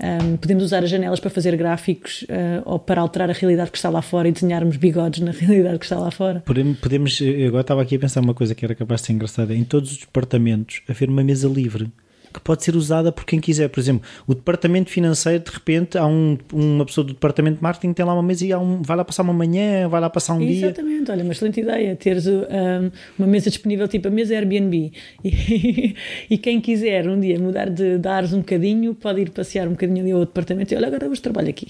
Um, 0.00 0.36
podemos 0.36 0.62
usar 0.62 0.84
as 0.84 0.88
janelas 0.88 1.18
para 1.18 1.30
fazer 1.30 1.56
gráficos 1.56 2.22
uh, 2.22 2.62
ou 2.64 2.78
para 2.78 3.00
alterar 3.00 3.28
a 3.28 3.32
realidade 3.32 3.72
que 3.72 3.76
está 3.76 3.90
lá 3.90 4.02
fora 4.02 4.28
e 4.28 4.32
desenharmos 4.32 4.76
bigodes 4.76 5.18
na 5.18 5.32
realidade 5.36 5.80
que 5.80 5.84
está 5.84 5.98
lá 5.98 6.12
fora. 6.12 6.44
Podemos, 6.46 6.78
podemos 6.78 7.20
eu 7.20 7.48
agora 7.48 7.62
estava 7.62 7.82
aqui 7.82 7.96
a 7.96 7.98
pensar 7.98 8.20
uma 8.20 8.34
coisa 8.34 8.54
que 8.54 8.64
era 8.64 8.76
capaz 8.76 9.00
de 9.00 9.08
ser 9.08 9.14
engraçada. 9.14 9.52
Em 9.52 9.64
todos 9.64 9.90
os 9.90 9.98
departamentos, 9.98 10.82
haver 10.88 11.08
uma 11.08 11.24
mesa 11.24 11.48
livre 11.48 11.90
que 12.32 12.40
pode 12.40 12.64
ser 12.64 12.76
usada 12.76 13.10
por 13.10 13.24
quem 13.24 13.40
quiser. 13.40 13.68
Por 13.68 13.80
exemplo, 13.80 14.02
o 14.26 14.34
departamento 14.34 14.90
financeiro, 14.90 15.42
de 15.42 15.50
repente, 15.50 15.98
há 15.98 16.06
um, 16.06 16.38
uma 16.52 16.84
pessoa 16.84 17.04
do 17.04 17.12
departamento 17.12 17.56
de 17.56 17.62
marketing 17.62 17.92
tem 17.92 18.04
lá 18.04 18.14
uma 18.14 18.22
mesa 18.22 18.46
e 18.46 18.54
um, 18.54 18.82
vai 18.82 18.96
lá 18.96 19.04
passar 19.04 19.22
uma 19.22 19.32
manhã, 19.32 19.88
vai 19.88 20.00
lá 20.00 20.08
passar 20.08 20.34
um 20.34 20.36
Exatamente. 20.36 20.58
dia. 20.58 20.66
Exatamente, 20.66 21.10
olha, 21.10 21.24
uma 21.24 21.32
excelente 21.32 21.60
ideia, 21.60 21.96
teres 21.96 22.26
um, 22.26 22.90
uma 23.18 23.26
mesa 23.26 23.50
disponível, 23.50 23.88
tipo 23.88 24.08
a 24.08 24.10
mesa 24.10 24.34
Airbnb. 24.34 24.92
E, 25.30 25.94
e 26.30 26.38
quem 26.38 26.60
quiser 26.60 27.08
um 27.08 27.18
dia 27.18 27.38
mudar 27.38 27.68
de, 27.68 27.98
de 27.98 28.08
ares 28.08 28.32
um 28.32 28.38
bocadinho, 28.38 28.94
pode 28.94 29.20
ir 29.20 29.30
passear 29.30 29.66
um 29.66 29.72
bocadinho 29.72 30.00
ali 30.00 30.10
ao 30.12 30.20
departamento 30.20 30.72
e 30.72 30.76
olha, 30.76 30.86
agora 30.86 31.08
hoje 31.08 31.20
trabalho 31.20 31.48
aqui. 31.48 31.68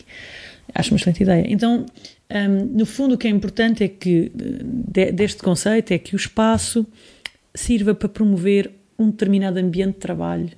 Acho 0.75 0.93
uma 0.93 0.97
excelente 0.97 1.23
ideia. 1.23 1.45
Então, 1.49 1.87
um, 2.31 2.65
no 2.79 2.87
fundo, 2.87 3.15
o 3.15 3.19
que 3.19 3.27
é 3.27 3.31
importante 3.31 3.83
é 3.83 3.89
que, 3.89 4.31
de, 4.35 5.13
deste 5.13 5.43
conceito, 5.43 5.93
é 5.93 5.99
que 5.99 6.15
o 6.15 6.17
espaço 6.17 6.87
sirva 7.55 7.95
para 7.95 8.09
promover 8.09 8.71
um 9.01 9.11
determinado 9.11 9.59
ambiente 9.59 9.95
de 9.95 10.01
trabalho, 10.01 10.51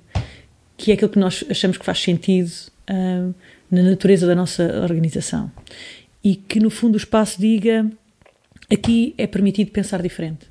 que 0.75 0.91
é 0.91 0.95
aquilo 0.95 1.09
que 1.09 1.19
nós 1.19 1.43
achamos 1.49 1.77
que 1.77 1.85
faz 1.85 1.99
sentido 1.99 2.51
uh, 2.89 3.33
na 3.71 3.81
natureza 3.81 4.27
da 4.27 4.35
nossa 4.35 4.81
organização. 4.81 5.49
E 6.23 6.35
que, 6.35 6.59
no 6.59 6.69
fundo, 6.69 6.95
o 6.95 6.97
espaço 6.97 7.39
diga 7.39 7.89
aqui 8.71 9.15
é 9.17 9.25
permitido 9.25 9.71
pensar 9.71 10.01
diferente. 10.01 10.47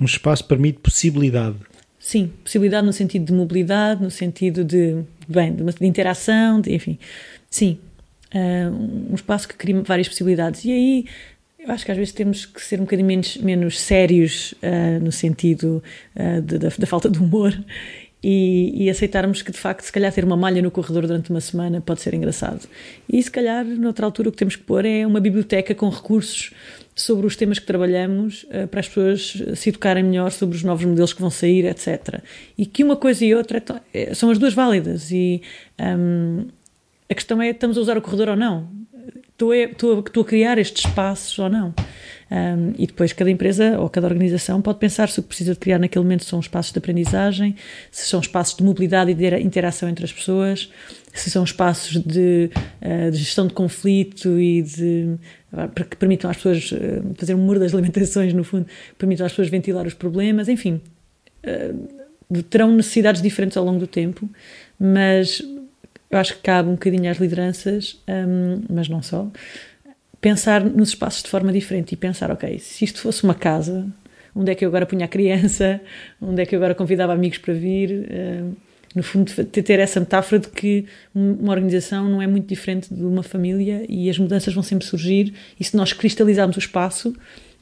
Um 0.00 0.06
espaço 0.06 0.44
permite 0.44 0.78
possibilidade. 0.78 1.56
Sim, 1.98 2.32
possibilidade 2.42 2.86
no 2.86 2.92
sentido 2.92 3.26
de 3.26 3.32
mobilidade, 3.32 4.02
no 4.02 4.10
sentido 4.10 4.64
de, 4.64 5.02
bem, 5.28 5.54
de, 5.54 5.62
uma, 5.62 5.72
de 5.72 5.86
interação, 5.86 6.60
de, 6.60 6.74
enfim. 6.74 6.98
Sim, 7.48 7.78
uh, 8.34 9.10
um 9.10 9.14
espaço 9.14 9.48
que 9.48 9.54
cria 9.54 9.82
várias 9.82 10.08
possibilidades. 10.08 10.64
E 10.64 10.72
aí 10.72 11.06
eu 11.66 11.72
acho 11.72 11.84
que 11.84 11.90
às 11.90 11.96
vezes 11.96 12.12
temos 12.12 12.44
que 12.44 12.62
ser 12.62 12.78
um 12.78 12.84
bocadinho 12.84 13.08
menos, 13.08 13.36
menos 13.38 13.80
sérios 13.80 14.52
uh, 14.62 15.02
no 15.02 15.10
sentido 15.10 15.82
uh, 16.14 16.42
de, 16.42 16.58
da, 16.58 16.68
da, 16.68 16.86
falta 16.86 17.08
de 17.08 17.18
humor 17.18 17.58
e, 18.22 18.84
e, 18.84 18.90
aceitarmos 18.90 19.40
que 19.40 19.50
de 19.50 19.58
facto, 19.58 19.82
se 19.82 19.92
calhar, 19.92 20.12
ter 20.12 20.24
uma 20.24 20.36
malha 20.36 20.60
no 20.60 20.70
corredor 20.70 21.06
durante 21.06 21.30
uma 21.30 21.40
semana 21.40 21.80
pode 21.80 22.02
ser 22.02 22.12
engraçado. 22.12 22.68
E 23.08 23.22
se 23.22 23.30
calhar, 23.30 23.64
noutra 23.64 24.04
altura, 24.04 24.28
o 24.28 24.32
que 24.32 24.38
temos 24.38 24.56
que 24.56 24.62
pôr 24.62 24.84
é 24.84 25.06
uma 25.06 25.20
biblioteca 25.20 25.74
com 25.74 25.88
recursos 25.88 26.52
sobre 26.94 27.26
os 27.26 27.34
temas 27.34 27.58
que 27.58 27.66
trabalhamos 27.66 28.44
uh, 28.44 28.68
para 28.68 28.80
as 28.80 28.88
pessoas 28.88 29.42
se 29.56 29.70
educarem 29.70 30.04
melhor 30.04 30.30
sobre 30.32 30.56
os 30.56 30.62
novos 30.62 30.84
modelos 30.84 31.14
que 31.14 31.20
vão 31.20 31.30
sair, 31.30 31.64
etc. 31.64 32.20
E 32.58 32.66
que 32.66 32.84
uma 32.84 32.96
coisa 32.96 33.24
e 33.24 33.34
outra 33.34 33.62
é, 33.92 34.12
são 34.14 34.30
as 34.30 34.38
duas 34.38 34.52
válidas. 34.52 35.10
E 35.10 35.40
um, 35.80 36.46
a 37.08 37.14
questão 37.14 37.40
é: 37.40 37.50
estamos 37.50 37.78
a 37.78 37.80
usar 37.80 37.96
o 37.96 38.02
corredor 38.02 38.28
ou 38.28 38.36
não? 38.36 38.83
Estou 39.34 39.52
a, 39.52 40.20
a 40.20 40.24
criar 40.24 40.58
estes 40.58 40.84
espaços 40.84 41.38
ou 41.38 41.48
não. 41.48 41.74
Um, 42.30 42.72
e 42.78 42.86
depois 42.86 43.12
cada 43.12 43.30
empresa 43.30 43.78
ou 43.78 43.88
cada 43.88 44.06
organização 44.06 44.60
pode 44.62 44.78
pensar 44.78 45.08
se 45.08 45.20
o 45.20 45.22
que 45.22 45.28
precisa 45.28 45.52
de 45.52 45.58
criar 45.58 45.78
naquele 45.78 46.02
momento 46.02 46.24
são 46.24 46.40
espaços 46.40 46.72
de 46.72 46.78
aprendizagem, 46.78 47.54
se 47.90 48.06
são 48.06 48.18
espaços 48.18 48.56
de 48.56 48.64
mobilidade 48.64 49.10
e 49.10 49.14
de 49.14 49.36
interação 49.40 49.88
entre 49.88 50.04
as 50.04 50.12
pessoas, 50.12 50.70
se 51.12 51.30
são 51.30 51.44
espaços 51.44 52.02
de, 52.02 52.50
uh, 52.80 53.10
de 53.10 53.18
gestão 53.18 53.46
de 53.46 53.52
conflito 53.52 54.40
e 54.40 54.62
de 54.62 55.16
para 55.72 55.84
que 55.84 55.96
permitam 55.96 56.28
às 56.28 56.36
pessoas 56.36 56.72
uh, 56.72 57.14
fazer 57.14 57.34
um 57.34 57.38
muro 57.38 57.60
das 57.60 57.72
limitações, 57.72 58.32
no 58.32 58.42
fundo, 58.42 58.66
permitam 58.98 59.26
às 59.26 59.32
pessoas 59.32 59.48
ventilar 59.48 59.86
os 59.86 59.94
problemas, 59.94 60.48
enfim, 60.48 60.80
uh, 61.46 62.42
terão 62.50 62.72
necessidades 62.72 63.22
diferentes 63.22 63.56
ao 63.56 63.64
longo 63.64 63.78
do 63.78 63.86
tempo, 63.86 64.28
mas 64.78 65.40
eu 66.14 66.20
acho 66.20 66.36
que 66.36 66.42
cabe 66.42 66.68
um 66.68 66.72
bocadinho 66.72 67.10
às 67.10 67.18
lideranças, 67.18 68.00
um, 68.08 68.62
mas 68.68 68.88
não 68.88 69.02
só, 69.02 69.28
pensar 70.20 70.64
nos 70.64 70.90
espaços 70.90 71.22
de 71.22 71.28
forma 71.28 71.52
diferente 71.52 71.92
e 71.92 71.96
pensar, 71.96 72.30
ok, 72.30 72.58
se 72.58 72.84
isto 72.84 73.00
fosse 73.00 73.24
uma 73.24 73.34
casa, 73.34 73.86
onde 74.34 74.52
é 74.52 74.54
que 74.54 74.64
eu 74.64 74.68
agora 74.68 74.86
punha 74.86 75.06
a 75.06 75.08
criança, 75.08 75.80
onde 76.22 76.40
é 76.40 76.46
que 76.46 76.54
eu 76.54 76.58
agora 76.58 76.74
convidava 76.74 77.12
amigos 77.12 77.38
para 77.38 77.52
vir, 77.52 78.08
um, 78.10 78.52
no 78.94 79.02
fundo 79.02 79.32
ter 79.44 79.80
essa 79.80 79.98
metáfora 79.98 80.40
de 80.40 80.48
que 80.48 80.86
uma 81.12 81.50
organização 81.50 82.08
não 82.08 82.22
é 82.22 82.28
muito 82.28 82.46
diferente 82.46 82.94
de 82.94 83.02
uma 83.02 83.24
família 83.24 83.84
e 83.88 84.08
as 84.08 84.16
mudanças 84.16 84.54
vão 84.54 84.62
sempre 84.62 84.86
surgir 84.86 85.34
e 85.58 85.64
se 85.64 85.76
nós 85.76 85.92
cristalizarmos 85.92 86.54
o 86.54 86.60
espaço 86.60 87.12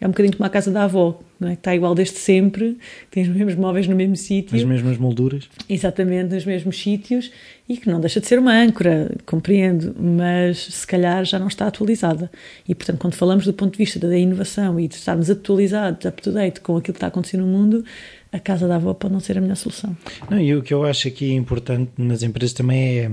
é 0.03 0.07
um 0.07 0.11
bocadinho 0.11 0.37
como 0.37 0.45
a 0.45 0.51
casa 0.51 0.69
da 0.73 0.83
avó, 0.83 1.21
não 1.39 1.49
é? 1.49 1.53
que 1.53 1.61
está 1.61 1.77
igual 1.77 1.95
desde 1.95 2.17
sempre, 2.17 2.77
tem 3.09 3.23
os 3.23 3.29
mesmos 3.29 3.55
móveis 3.55 3.87
no 3.87 3.95
mesmo 3.95 4.17
sítio. 4.17 4.57
As 4.57 4.65
mesmas 4.65 4.99
molduras. 4.99 5.49
Exatamente, 5.69 6.35
nos 6.35 6.45
mesmos 6.45 6.77
sítios 6.77 7.31
e 7.69 7.77
que 7.77 7.89
não 7.89 8.01
deixa 8.01 8.21
de 8.21 8.27
ser 8.27 8.41
uma 8.41 8.53
âncora, 8.53 9.15
compreendo, 9.25 9.95
mas 9.97 10.59
se 10.59 10.85
calhar 10.85 11.25
já 11.25 11.39
não 11.39 11.47
está 11.47 11.69
atualizada. 11.69 12.29
E 12.69 12.75
portanto, 12.75 12.99
quando 12.99 13.15
falamos 13.15 13.45
do 13.45 13.53
ponto 13.53 13.75
de 13.75 13.79
vista 13.79 14.01
da 14.01 14.19
inovação 14.19 14.81
e 14.81 14.89
de 14.89 14.97
estarmos 14.97 15.31
atualizados, 15.31 16.05
up 16.05 16.21
to 16.21 16.33
date 16.33 16.61
com 16.61 16.77
aquilo 16.77 16.95
que 16.95 16.97
está 16.99 17.07
acontecendo 17.07 17.47
no 17.47 17.47
mundo, 17.47 17.85
a 18.33 18.41
casa 18.41 18.67
da 18.67 18.75
avó 18.75 18.93
pode 18.95 19.15
não 19.15 19.21
ser 19.21 19.39
a 19.39 19.41
melhor 19.41 19.57
solução. 19.57 19.97
Não, 20.29 20.41
e 20.41 20.53
o 20.53 20.63
que 20.63 20.75
eu 20.75 20.83
acho 20.83 21.07
aqui 21.07 21.33
importante 21.33 21.93
nas 21.97 22.25
empresas 22.25 22.53
também 22.53 22.99
é 22.99 23.11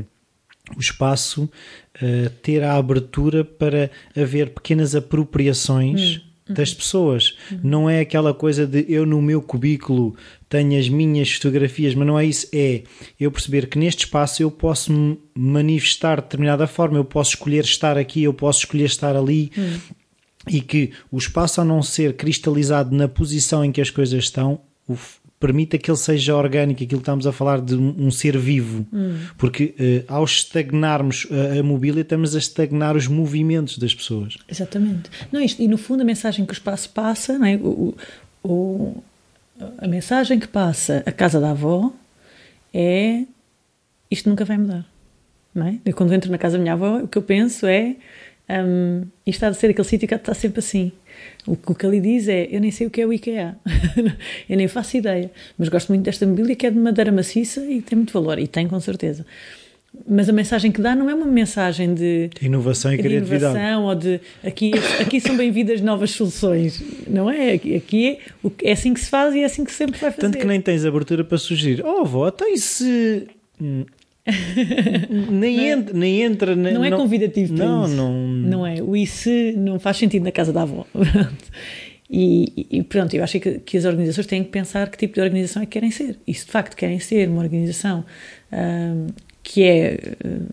o 0.75 0.79
espaço 0.79 1.43
uh, 1.43 2.29
ter 2.41 2.63
a 2.63 2.73
abertura 2.73 3.45
para 3.45 3.91
haver 4.17 4.49
pequenas 4.49 4.95
apropriações. 4.95 6.17
Hum 6.17 6.28
das 6.49 6.73
pessoas. 6.73 7.37
Uhum. 7.51 7.59
Não 7.63 7.89
é 7.89 7.99
aquela 7.99 8.33
coisa 8.33 8.65
de 8.65 8.85
eu 8.89 9.05
no 9.05 9.21
meu 9.21 9.41
cubículo 9.41 10.15
tenho 10.49 10.79
as 10.79 10.89
minhas 10.89 11.31
fotografias, 11.31 11.93
mas 11.93 12.07
não 12.07 12.19
é 12.19 12.25
isso. 12.25 12.47
É 12.53 12.83
eu 13.19 13.31
perceber 13.31 13.67
que 13.67 13.77
neste 13.77 14.05
espaço 14.05 14.41
eu 14.41 14.49
posso 14.49 14.91
me 14.91 15.19
manifestar 15.35 16.17
de 16.17 16.23
determinada 16.23 16.65
forma, 16.65 16.97
eu 16.97 17.05
posso 17.05 17.31
escolher 17.31 17.63
estar 17.63 17.97
aqui, 17.97 18.23
eu 18.23 18.33
posso 18.33 18.59
escolher 18.59 18.85
estar 18.85 19.15
ali. 19.15 19.51
Uhum. 19.55 19.79
E 20.47 20.61
que 20.61 20.91
o 21.11 21.17
espaço, 21.17 21.61
a 21.61 21.65
não 21.65 21.83
ser 21.83 22.15
cristalizado 22.15 22.95
na 22.95 23.07
posição 23.07 23.63
em 23.63 23.71
que 23.71 23.81
as 23.81 23.89
coisas 23.89 24.23
estão, 24.23 24.61
o, 24.87 24.97
permita 25.39 25.77
que 25.77 25.89
ele 25.89 25.97
seja 25.97 26.35
orgânico, 26.35 26.83
aquilo 26.83 26.99
que 26.99 27.03
estamos 27.03 27.25
a 27.25 27.31
falar 27.31 27.61
de 27.61 27.75
um, 27.75 28.11
ser 28.11 28.37
vivo. 28.37 28.85
Hum. 28.91 29.19
Porque 29.37 29.73
uh, 29.79 30.13
ao 30.13 30.23
estagnarmos 30.23 31.27
a, 31.31 31.59
a, 31.59 31.63
mobília, 31.63 32.01
estamos 32.01 32.35
a 32.35 32.39
estagnar 32.39 32.95
os 32.95 33.07
movimentos 33.07 33.77
das 33.77 33.95
pessoas. 33.95 34.37
Exatamente. 34.49 35.09
Não, 35.31 35.39
isto, 35.39 35.61
e 35.61 35.67
no 35.67 35.77
fundo, 35.77 36.01
a 36.01 36.05
mensagem 36.05 36.45
que 36.45 36.51
o 36.51 36.53
espaço 36.53 36.89
passa, 36.89 37.37
não 37.37 37.45
é? 37.45 37.55
o, 37.55 37.95
o, 38.43 39.03
a 39.77 39.87
mensagem 39.87 40.39
que 40.39 40.47
passa 40.47 41.03
a 41.05 41.11
casa 41.11 41.39
da 41.39 41.51
avó 41.51 41.91
é 42.73 43.23
isto 44.11 44.29
nunca 44.29 44.43
vai 44.43 44.57
mudar. 44.57 44.85
Não 45.53 45.67
é? 45.67 45.79
Eu, 45.85 45.93
quando 45.93 46.13
entro 46.13 46.29
na 46.29 46.37
casa 46.37 46.57
da 46.57 46.61
minha 46.61 46.73
avó, 46.73 46.99
o 46.99 47.07
que 47.07 47.17
eu 47.17 47.21
penso 47.21 47.65
é 47.65 47.95
um, 48.49 49.01
isto 49.25 49.37
está 49.37 49.47
a 49.47 49.53
ser 49.53 49.69
aquele 49.69 49.87
sítio 49.87 50.07
que 50.07 50.15
está 50.15 50.33
sempre 50.33 50.59
assim. 50.59 50.91
O, 51.45 51.53
o 51.53 51.75
que 51.75 51.85
ali 51.85 52.01
diz 52.01 52.27
é: 52.27 52.47
Eu 52.51 52.59
nem 52.59 52.71
sei 52.71 52.87
o 52.87 52.89
que 52.89 53.01
é 53.01 53.05
o 53.05 53.13
IKEA, 53.13 53.55
eu 54.49 54.57
nem 54.57 54.67
faço 54.67 54.97
ideia, 54.97 55.31
mas 55.57 55.69
gosto 55.69 55.89
muito 55.89 56.03
desta 56.03 56.25
mobília 56.25 56.55
que 56.55 56.65
é 56.65 56.71
de 56.71 56.77
madeira 56.77 57.11
maciça 57.11 57.63
e 57.65 57.81
tem 57.81 57.95
muito 57.95 58.13
valor, 58.13 58.39
e 58.39 58.47
tem 58.47 58.67
com 58.67 58.79
certeza. 58.79 59.25
Mas 60.07 60.29
a 60.29 60.31
mensagem 60.31 60.71
que 60.71 60.81
dá 60.81 60.95
não 60.95 61.09
é 61.09 61.15
uma 61.15 61.25
mensagem 61.25 61.93
de 61.93 62.29
inovação 62.41 62.93
e 62.93 62.97
de 62.97 63.03
criatividade. 63.03 63.57
Inovação, 63.57 63.85
ou 63.85 63.95
de 63.95 64.21
aqui, 64.43 64.71
aqui 64.99 65.19
são 65.19 65.35
bem-vindas 65.35 65.81
novas 65.81 66.11
soluções. 66.11 66.81
Não 67.07 67.29
é? 67.29 67.53
Aqui 67.53 68.19
é, 68.63 68.69
é 68.69 68.71
assim 68.71 68.93
que 68.93 68.99
se 68.99 69.09
faz 69.09 69.33
e 69.33 69.39
é 69.39 69.45
assim 69.45 69.63
que 69.63 69.71
sempre 69.71 69.99
vai 69.99 70.11
fazer. 70.11 70.21
Tanto 70.21 70.37
que 70.37 70.45
nem 70.45 70.61
tens 70.61 70.85
abertura 70.85 71.23
para 71.23 71.37
sugerir. 71.39 71.83
Oh, 71.83 72.01
avó, 72.01 72.29
tem 72.29 72.55
se. 72.55 73.27
Hum, 75.09 75.25
nem, 75.31 75.57
não 75.57 75.63
é, 75.63 75.71
entra, 75.71 75.93
nem 75.93 76.21
entra. 76.21 76.55
Não 76.55 76.85
é 76.85 76.91
convidativo 76.91 77.55
para 77.55 77.65
não, 77.65 77.85
isso. 77.85 77.95
Não, 77.95 78.13
não 78.13 78.67
é. 78.67 78.81
O 78.81 78.95
isso 78.95 79.29
não 79.57 79.79
faz 79.79 79.97
sentido 79.97 80.23
na 80.23 80.31
casa 80.31 80.53
da 80.53 80.63
avó. 80.63 80.85
E, 82.11 82.65
e, 82.71 82.81
pronto, 82.81 83.15
eu 83.15 83.23
acho 83.23 83.39
que, 83.39 83.59
que, 83.59 83.77
as 83.77 83.85
organizações 83.85 84.25
têm 84.25 84.43
que 84.43 84.49
pensar 84.49 84.89
que 84.89 84.97
tipo 84.97 85.13
de 85.13 85.21
organização 85.21 85.61
é 85.61 85.65
que 85.67 85.73
querem 85.73 85.91
ser. 85.91 86.17
E 86.25 86.33
se 86.33 86.43
de 86.43 86.51
facto 86.51 86.75
querem 86.75 86.99
ser 86.99 87.29
uma 87.29 87.43
organização 87.43 88.03
uh, 88.51 89.13
que 89.43 89.63
é. 89.63 89.99
Uh, 90.25 90.47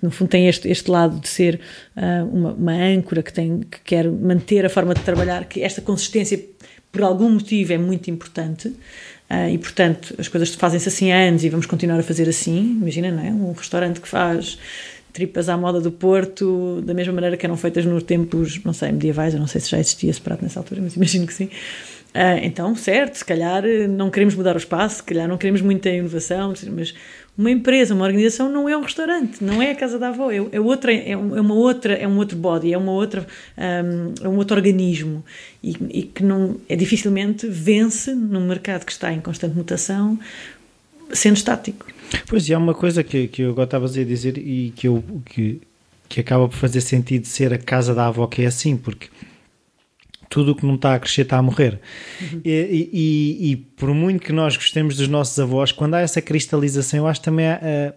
no 0.00 0.10
fundo 0.10 0.28
tem 0.28 0.48
este, 0.48 0.68
este 0.68 0.90
lado 0.90 1.20
de 1.20 1.28
ser 1.28 1.60
uh, 1.96 2.26
uma, 2.26 2.52
uma, 2.54 2.72
âncora 2.72 3.22
que, 3.22 3.32
tem, 3.32 3.60
que 3.60 3.80
quer 3.84 4.10
manter 4.10 4.64
a 4.64 4.70
forma 4.70 4.94
de 4.94 5.02
trabalhar, 5.02 5.44
que 5.44 5.62
esta 5.62 5.82
consistência 5.82 6.42
por 6.90 7.02
algum 7.02 7.28
motivo 7.28 7.72
é 7.72 7.78
muito 7.78 8.10
importante. 8.10 8.74
Uh, 9.30 9.48
e 9.48 9.58
portanto 9.58 10.14
as 10.18 10.28
coisas 10.28 10.54
fazem-se 10.54 10.86
assim 10.86 11.10
há 11.10 11.16
anos 11.16 11.42
e 11.44 11.48
vamos 11.48 11.66
continuar 11.66 11.98
a 11.98 12.02
fazer 12.02 12.28
assim. 12.28 12.78
Imagina, 12.80 13.10
não 13.10 13.24
é? 13.24 13.30
Um 13.30 13.52
restaurante 13.52 14.00
que 14.00 14.08
faz 14.08 14.58
tripas 15.12 15.48
à 15.48 15.56
moda 15.56 15.80
do 15.80 15.92
Porto, 15.92 16.82
da 16.84 16.92
mesma 16.92 17.12
maneira 17.12 17.36
que 17.36 17.46
eram 17.46 17.56
feitas 17.56 17.84
nos 17.86 18.02
tempos, 18.02 18.62
não 18.64 18.72
sei, 18.72 18.90
medievais, 18.90 19.32
eu 19.32 19.38
não 19.38 19.46
sei 19.46 19.60
se 19.60 19.70
já 19.70 19.78
existia 19.78 20.10
esse 20.10 20.20
prato 20.20 20.42
nessa 20.42 20.58
altura, 20.58 20.82
mas 20.82 20.94
imagino 20.96 21.26
que 21.26 21.32
sim. 21.32 21.44
Uh, 21.44 22.38
então, 22.42 22.74
certo, 22.74 23.16
se 23.16 23.24
calhar 23.24 23.62
não 23.88 24.10
queremos 24.10 24.34
mudar 24.34 24.54
o 24.54 24.58
espaço, 24.58 24.96
se 24.96 25.02
calhar 25.04 25.28
não 25.28 25.38
queremos 25.38 25.62
muita 25.62 25.88
inovação, 25.88 26.52
mas 26.72 26.94
uma 27.36 27.50
empresa, 27.50 27.94
uma 27.94 28.04
organização 28.04 28.50
não 28.50 28.68
é 28.68 28.76
um 28.76 28.82
restaurante, 28.82 29.42
não 29.42 29.60
é 29.60 29.72
a 29.72 29.74
casa 29.74 29.98
da 29.98 30.08
avó, 30.08 30.30
é, 30.30 30.36
é 30.52 30.60
outra, 30.60 30.94
é, 30.94 31.16
uma 31.16 31.54
outra, 31.54 31.94
é 31.94 32.06
um 32.06 32.16
outro 32.16 32.36
body, 32.36 32.72
é 32.72 32.78
uma 32.78 32.92
outra, 32.92 33.26
um, 33.58 34.24
é 34.24 34.28
um 34.28 34.36
outro 34.36 34.56
organismo 34.56 35.24
e, 35.62 35.76
e, 35.90 36.02
que 36.02 36.22
não 36.22 36.60
é 36.68 36.76
dificilmente 36.76 37.48
vence 37.48 38.14
num 38.14 38.46
mercado 38.46 38.84
que 38.84 38.92
está 38.92 39.12
em 39.12 39.20
constante 39.20 39.56
mutação, 39.56 40.18
sendo 41.12 41.36
estático. 41.36 41.86
Pois 42.28 42.48
há 42.48 42.56
uma 42.56 42.74
coisa 42.74 43.02
que, 43.02 43.26
que 43.26 43.42
eu 43.42 43.50
agora 43.50 43.64
estava 43.64 43.86
a 43.86 43.88
dizer 43.88 44.38
e 44.38 44.72
que 44.76 44.86
eu 44.86 45.02
que, 45.24 45.60
que 46.08 46.20
acaba 46.20 46.48
por 46.48 46.56
fazer 46.56 46.80
sentido 46.80 47.26
ser 47.26 47.52
a 47.52 47.58
casa 47.58 47.94
da 47.94 48.06
avó 48.06 48.28
que 48.28 48.42
é 48.42 48.46
assim, 48.46 48.76
porque 48.76 49.08
tudo 50.28 50.52
o 50.52 50.54
que 50.54 50.66
não 50.66 50.74
está 50.74 50.94
a 50.94 50.98
crescer 50.98 51.22
está 51.22 51.38
a 51.38 51.42
morrer. 51.42 51.80
Uhum. 52.20 52.40
E, 52.44 52.90
e, 52.92 53.50
e, 53.50 53.56
por 53.56 53.92
muito 53.94 54.22
que 54.22 54.32
nós 54.32 54.56
gostemos 54.56 54.96
dos 54.96 55.08
nossos 55.08 55.38
avós, 55.38 55.72
quando 55.72 55.94
há 55.94 56.00
essa 56.00 56.20
cristalização, 56.20 57.00
eu 57.00 57.06
acho 57.06 57.20
também 57.20 57.46
é, 57.46 57.94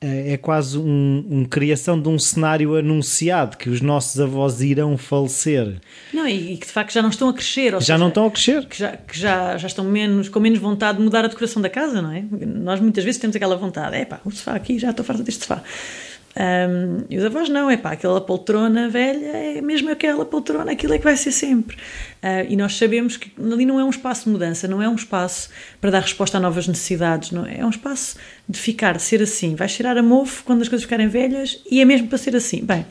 é, 0.00 0.32
é 0.32 0.36
quase 0.36 0.76
um, 0.76 1.26
um, 1.30 1.44
criação 1.44 2.00
de 2.00 2.08
um 2.08 2.18
cenário 2.18 2.76
anunciado 2.76 3.56
que 3.56 3.70
os 3.70 3.80
nossos 3.80 4.20
avós 4.20 4.60
irão 4.60 4.98
falecer. 4.98 5.80
Não, 6.12 6.28
e, 6.28 6.52
e 6.52 6.56
que 6.58 6.66
de 6.66 6.72
facto 6.72 6.92
já 6.92 7.00
não 7.00 7.08
estão 7.08 7.28
a 7.28 7.32
crescer. 7.32 7.72
já 7.72 7.80
seja, 7.80 7.98
não 7.98 8.08
estão 8.08 8.26
a 8.26 8.30
crescer. 8.30 8.66
Que, 8.66 8.78
já, 8.78 8.96
que 8.96 9.18
já, 9.18 9.56
já 9.56 9.66
estão 9.66 9.84
menos, 9.84 10.28
com 10.28 10.40
menos 10.40 10.58
vontade 10.58 10.98
de 10.98 11.04
mudar 11.04 11.24
a 11.24 11.28
decoração 11.28 11.62
da 11.62 11.70
casa, 11.70 12.02
não 12.02 12.12
é? 12.12 12.22
Nós 12.44 12.80
muitas 12.80 13.02
vezes 13.02 13.18
temos 13.18 13.34
aquela 13.34 13.56
vontade, 13.56 13.96
é 13.96 14.04
pá, 14.04 14.20
o 14.24 14.30
sofá 14.30 14.54
aqui, 14.54 14.78
já 14.78 14.90
estou 14.90 15.04
farta 15.04 15.22
deste 15.22 15.42
sofá. 15.42 15.62
Um, 16.36 17.04
e 17.08 17.16
os 17.16 17.24
avós 17.24 17.48
não, 17.48 17.70
é 17.70 17.76
pá, 17.76 17.92
aquela 17.92 18.20
poltrona 18.20 18.88
velha 18.88 19.36
é 19.36 19.60
mesmo 19.60 19.88
aquela 19.90 20.24
poltrona, 20.24 20.72
aquilo 20.72 20.92
é 20.94 20.98
que 20.98 21.04
vai 21.04 21.16
ser 21.16 21.30
sempre. 21.30 21.76
Uh, 21.76 22.46
e 22.48 22.56
nós 22.56 22.76
sabemos 22.76 23.16
que 23.16 23.30
ali 23.40 23.64
não 23.64 23.78
é 23.78 23.84
um 23.84 23.90
espaço 23.90 24.24
de 24.24 24.30
mudança, 24.30 24.66
não 24.66 24.82
é 24.82 24.88
um 24.88 24.96
espaço 24.96 25.48
para 25.80 25.90
dar 25.90 26.00
resposta 26.00 26.38
a 26.38 26.40
novas 26.40 26.66
necessidades, 26.66 27.30
não 27.30 27.46
é, 27.46 27.58
é 27.58 27.66
um 27.66 27.70
espaço 27.70 28.16
de 28.48 28.58
ficar, 28.58 28.96
de 28.96 29.02
ser 29.02 29.22
assim. 29.22 29.54
Vai 29.54 29.68
cheirar 29.68 29.96
a 29.96 30.02
mofo 30.02 30.42
quando 30.44 30.62
as 30.62 30.68
coisas 30.68 30.84
ficarem 30.84 31.06
velhas 31.06 31.62
e 31.70 31.80
é 31.80 31.84
mesmo 31.84 32.08
para 32.08 32.18
ser 32.18 32.34
assim. 32.34 32.64
Bem, 32.64 32.84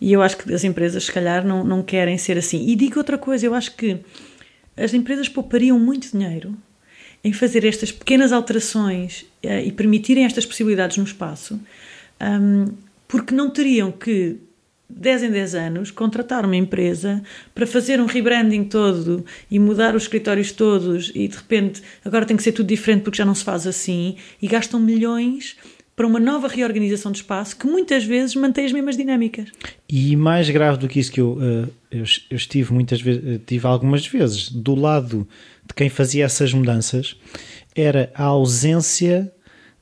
e 0.00 0.12
eu 0.12 0.22
acho 0.22 0.38
que 0.38 0.52
as 0.52 0.64
empresas, 0.64 1.04
se 1.04 1.12
calhar, 1.12 1.46
não, 1.46 1.62
não 1.64 1.82
querem 1.82 2.16
ser 2.16 2.38
assim. 2.38 2.66
E 2.68 2.74
digo 2.74 2.98
outra 2.98 3.18
coisa, 3.18 3.44
eu 3.44 3.54
acho 3.54 3.76
que 3.76 3.98
as 4.74 4.94
empresas 4.94 5.28
poupariam 5.28 5.78
muito 5.78 6.10
dinheiro 6.12 6.56
em 7.22 7.32
fazer 7.32 7.66
estas 7.66 7.92
pequenas 7.92 8.32
alterações 8.32 9.26
uh, 9.44 9.60
e 9.62 9.72
permitirem 9.72 10.24
estas 10.24 10.46
possibilidades 10.46 10.96
no 10.96 11.04
espaço 11.04 11.60
um, 12.20 12.66
porque 13.06 13.34
não 13.34 13.50
teriam 13.50 13.90
que 13.90 14.38
10 14.90 15.24
em 15.24 15.30
10 15.30 15.54
anos, 15.54 15.90
contratar 15.90 16.44
uma 16.44 16.56
empresa 16.56 17.22
para 17.54 17.66
fazer 17.66 18.00
um 18.00 18.06
rebranding 18.06 18.64
todo 18.64 19.24
e 19.50 19.58
mudar 19.58 19.94
os 19.94 20.04
escritórios 20.04 20.50
todos 20.50 21.12
e 21.14 21.28
de 21.28 21.36
repente 21.36 21.82
agora 22.04 22.24
tem 22.24 22.36
que 22.36 22.42
ser 22.42 22.52
tudo 22.52 22.66
diferente 22.66 23.02
porque 23.02 23.18
já 23.18 23.24
não 23.24 23.34
se 23.34 23.44
faz 23.44 23.66
assim 23.66 24.16
e 24.40 24.48
gastam 24.48 24.80
milhões 24.80 25.56
para 25.94 26.06
uma 26.06 26.20
nova 26.20 26.46
reorganização 26.46 27.10
de 27.10 27.18
espaço 27.18 27.56
que 27.56 27.66
muitas 27.66 28.04
vezes 28.04 28.34
mantém 28.36 28.64
as 28.64 28.72
mesmas 28.72 28.96
dinâmicas. 28.96 29.50
E 29.88 30.14
mais 30.14 30.48
grave 30.48 30.78
do 30.78 30.86
que 30.86 31.00
isso 31.00 31.10
que 31.10 31.20
eu, 31.20 31.36
eh, 31.40 31.68
eu, 31.90 32.04
eu 32.30 32.36
estive 32.36 32.72
muitas 32.72 33.00
vezes, 33.00 33.20
eh, 33.26 33.40
tive 33.44 33.66
algumas 33.66 34.06
vezes 34.06 34.48
do 34.48 34.76
lado 34.76 35.28
de 35.66 35.74
quem 35.74 35.88
fazia 35.88 36.24
essas 36.24 36.54
mudanças 36.54 37.16
era 37.74 38.10
a 38.14 38.24
ausência 38.24 39.32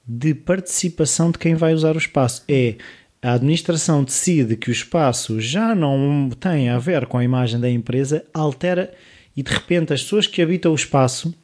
de 0.06 0.34
participação 0.34 1.30
de 1.30 1.38
quem 1.38 1.54
vai 1.54 1.74
usar 1.74 1.94
o 1.96 1.98
espaço. 1.98 2.44
É 2.48 2.76
a 3.22 3.32
administração 3.32 4.04
decide 4.04 4.56
que 4.56 4.68
o 4.68 4.72
espaço 4.72 5.40
já 5.40 5.74
não 5.74 6.30
tem 6.38 6.68
a 6.68 6.78
ver 6.78 7.06
com 7.06 7.18
a 7.18 7.24
imagem 7.24 7.58
da 7.58 7.68
empresa, 7.68 8.24
altera 8.32 8.92
e 9.36 9.42
de 9.42 9.52
repente 9.52 9.92
as 9.92 10.02
pessoas 10.02 10.26
que 10.26 10.40
habitam 10.40 10.72
o 10.72 10.76
espaço 10.76 11.34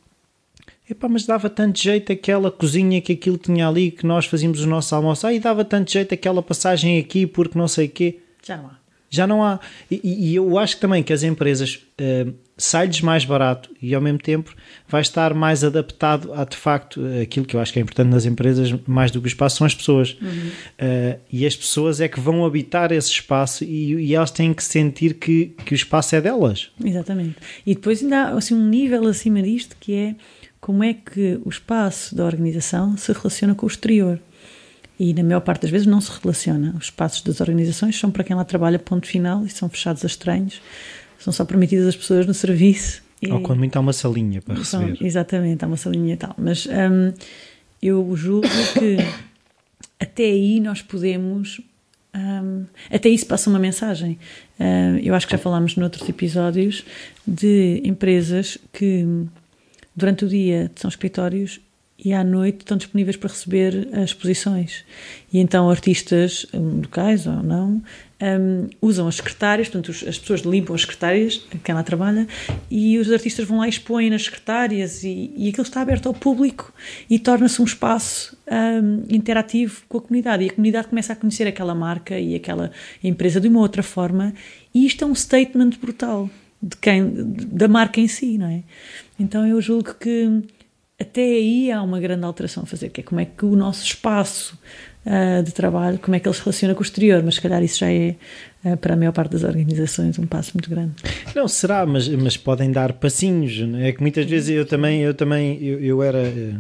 Epá, 0.92 1.08
mas 1.08 1.24
dava 1.24 1.48
tanto 1.48 1.80
jeito 1.80 2.12
aquela 2.12 2.50
cozinha 2.50 3.00
que 3.00 3.12
aquilo 3.12 3.38
tinha 3.38 3.66
ali 3.66 3.90
que 3.90 4.04
nós 4.04 4.26
fazíamos 4.26 4.60
o 4.60 4.66
nosso 4.66 4.94
almoço. 4.94 5.30
E 5.30 5.38
dava 5.38 5.64
tanto 5.64 5.90
jeito 5.90 6.12
aquela 6.12 6.42
passagem 6.42 6.98
aqui 6.98 7.26
porque 7.26 7.58
não 7.58 7.66
sei 7.68 7.86
o 7.86 7.90
quê. 7.90 8.18
Já 8.44 8.56
não 8.56 8.66
há. 8.66 8.81
Já 9.12 9.26
não 9.26 9.44
há. 9.44 9.60
E, 9.90 10.30
e 10.30 10.34
eu 10.34 10.58
acho 10.58 10.78
também 10.78 11.02
que 11.02 11.12
as 11.12 11.22
empresas 11.22 11.74
uh, 12.00 12.32
sai-lhes 12.56 13.02
mais 13.02 13.26
barato 13.26 13.70
e 13.80 13.94
ao 13.94 14.00
mesmo 14.00 14.18
tempo 14.18 14.54
vai 14.88 15.02
estar 15.02 15.34
mais 15.34 15.62
adaptado 15.62 16.32
a 16.32 16.44
de 16.44 16.56
facto 16.56 17.02
aquilo 17.20 17.44
que 17.44 17.56
eu 17.56 17.60
acho 17.60 17.72
que 17.72 17.78
é 17.78 17.82
importante 17.82 18.08
nas 18.08 18.24
empresas 18.24 18.72
mais 18.86 19.10
do 19.10 19.20
que 19.20 19.26
o 19.26 19.28
espaço 19.28 19.56
são 19.58 19.66
as 19.66 19.74
pessoas 19.74 20.16
uhum. 20.20 20.28
uh, 20.28 21.20
e 21.30 21.44
as 21.44 21.56
pessoas 21.56 22.00
é 22.00 22.08
que 22.08 22.20
vão 22.20 22.44
habitar 22.44 22.92
esse 22.92 23.10
espaço 23.10 23.64
e, 23.64 23.94
e, 23.94 24.14
elas 24.14 24.30
têm 24.30 24.54
que 24.54 24.62
sentir 24.62 25.14
que, 25.14 25.54
que 25.64 25.74
o 25.74 25.76
espaço 25.76 26.14
é 26.14 26.20
delas 26.20 26.70
exatamente 26.84 27.36
e 27.66 27.74
depois 27.74 28.02
ainda 28.02 28.28
há 28.28 28.38
assim, 28.38 28.54
um 28.54 28.68
nível 28.68 29.06
acima 29.08 29.42
disto 29.42 29.76
que 29.80 29.94
é 29.94 30.14
como 30.60 30.84
é 30.84 30.94
que 30.94 31.40
o 31.44 31.48
espaço 31.48 32.14
da 32.14 32.24
organização 32.24 32.96
se 32.96 33.12
relaciona 33.12 33.54
com 33.54 33.66
o 33.66 33.68
exterior 33.68 34.20
e 34.98 35.14
na 35.14 35.22
maior 35.22 35.40
parte 35.40 35.62
das 35.62 35.70
vezes 35.70 35.86
não 35.86 36.00
se 36.00 36.10
relaciona 36.20 36.74
os 36.78 36.84
espaços 36.84 37.22
das 37.22 37.40
organizações 37.40 37.98
são 37.98 38.10
para 38.10 38.24
quem 38.24 38.36
lá 38.36 38.44
trabalha 38.44 38.78
ponto 38.78 39.06
final 39.06 39.44
e 39.44 39.48
são 39.50 39.68
fechados 39.68 40.04
a 40.04 40.06
estranhos 40.06 40.60
são 41.22 41.32
só 41.32 41.44
permitidas 41.44 41.86
as 41.86 41.96
pessoas 41.96 42.26
no 42.26 42.34
serviço. 42.34 43.02
Ou 43.30 43.40
quando 43.40 43.60
muito 43.60 43.76
há 43.76 43.80
uma 43.80 43.92
salinha 43.92 44.42
para 44.42 44.56
receber. 44.56 44.98
Exatamente, 45.00 45.64
há 45.64 45.68
uma 45.68 45.76
salinha 45.76 46.14
e 46.14 46.16
tal. 46.16 46.34
Mas 46.36 46.66
um, 46.66 47.12
eu 47.80 48.16
julgo 48.16 48.48
que 48.74 48.96
até 50.00 50.24
aí 50.24 50.58
nós 50.58 50.82
podemos. 50.82 51.60
Um, 52.14 52.66
até 52.90 53.08
isso 53.08 53.24
passa 53.24 53.48
uma 53.48 53.60
mensagem. 53.60 54.18
Uh, 54.58 54.98
eu 55.00 55.14
acho 55.14 55.26
que 55.26 55.32
já 55.32 55.38
falámos 55.38 55.76
noutros 55.76 56.08
episódios 56.08 56.84
de 57.24 57.80
empresas 57.84 58.58
que 58.72 59.06
durante 59.94 60.24
o 60.24 60.28
dia 60.28 60.70
são 60.74 60.88
escritórios 60.88 61.60
e 61.98 62.12
à 62.12 62.24
noite 62.24 62.60
estão 62.60 62.76
disponíveis 62.76 63.16
para 63.16 63.30
receber 63.30 63.88
exposições. 64.02 64.84
E 65.32 65.38
então 65.38 65.70
artistas 65.70 66.46
hum, 66.52 66.80
locais 66.82 67.26
ou 67.26 67.42
não 67.42 67.82
um, 68.22 68.68
usam 68.80 69.08
as 69.08 69.16
secretárias, 69.16 69.68
portanto 69.68 69.90
as 70.08 70.18
pessoas 70.18 70.40
limpam 70.40 70.74
as 70.74 70.82
secretárias, 70.82 71.46
quem 71.64 71.74
lá 71.74 71.82
trabalha, 71.82 72.26
e 72.70 72.98
os 72.98 73.10
artistas 73.10 73.46
vão 73.46 73.58
lá 73.58 73.66
e 73.66 73.70
expõem 73.70 74.10
nas 74.10 74.24
secretárias 74.24 75.02
e, 75.02 75.32
e 75.36 75.48
aquilo 75.48 75.64
está 75.64 75.80
aberto 75.80 76.06
ao 76.06 76.14
público 76.14 76.72
e 77.10 77.18
torna-se 77.18 77.60
um 77.60 77.64
espaço 77.64 78.36
um, 78.50 79.04
interativo 79.08 79.82
com 79.88 79.98
a 79.98 80.00
comunidade. 80.00 80.44
E 80.44 80.50
a 80.50 80.52
comunidade 80.52 80.88
começa 80.88 81.12
a 81.12 81.16
conhecer 81.16 81.46
aquela 81.46 81.74
marca 81.74 82.18
e 82.18 82.34
aquela 82.34 82.70
empresa 83.02 83.40
de 83.40 83.48
uma 83.48 83.60
outra 83.60 83.82
forma 83.82 84.32
e 84.74 84.86
isto 84.86 85.04
é 85.04 85.06
um 85.06 85.14
statement 85.14 85.70
brutal 85.80 86.30
de 86.62 86.76
quem, 86.76 87.10
da 87.12 87.66
marca 87.66 88.00
em 88.00 88.06
si, 88.06 88.38
não 88.38 88.46
é? 88.46 88.62
Então 89.18 89.44
eu 89.44 89.60
julgo 89.60 89.94
que 89.94 90.42
até 91.02 91.22
aí 91.22 91.70
há 91.70 91.82
uma 91.82 92.00
grande 92.00 92.24
alteração 92.24 92.62
a 92.62 92.66
fazer, 92.66 92.88
que 92.88 93.00
é 93.00 93.04
como 93.04 93.20
é 93.20 93.24
que 93.24 93.44
o 93.44 93.54
nosso 93.54 93.84
espaço 93.84 94.58
uh, 95.06 95.42
de 95.42 95.52
trabalho, 95.52 95.98
como 95.98 96.14
é 96.14 96.20
que 96.20 96.28
ele 96.28 96.34
se 96.34 96.42
relaciona 96.42 96.74
com 96.74 96.80
o 96.80 96.82
exterior, 96.82 97.22
mas 97.22 97.36
se 97.36 97.40
calhar 97.40 97.62
isso 97.62 97.78
já 97.78 97.90
é, 97.90 98.16
uh, 98.64 98.76
para 98.76 98.94
a 98.94 98.96
maior 98.96 99.12
parte 99.12 99.32
das 99.32 99.44
organizações, 99.44 100.18
um 100.18 100.26
passo 100.26 100.52
muito 100.54 100.70
grande. 100.70 100.94
Não, 101.34 101.46
será, 101.48 101.84
mas, 101.86 102.08
mas 102.08 102.36
podem 102.36 102.70
dar 102.70 102.94
passinhos, 102.94 103.52
é 103.80 103.92
que 103.92 104.00
muitas 104.00 104.26
vezes 104.26 104.50
eu 104.50 104.66
também, 104.66 105.02
eu 105.02 105.14
também, 105.14 105.62
eu, 105.62 105.80
eu 105.80 106.02
era, 106.02 106.22
eh, 106.22 106.54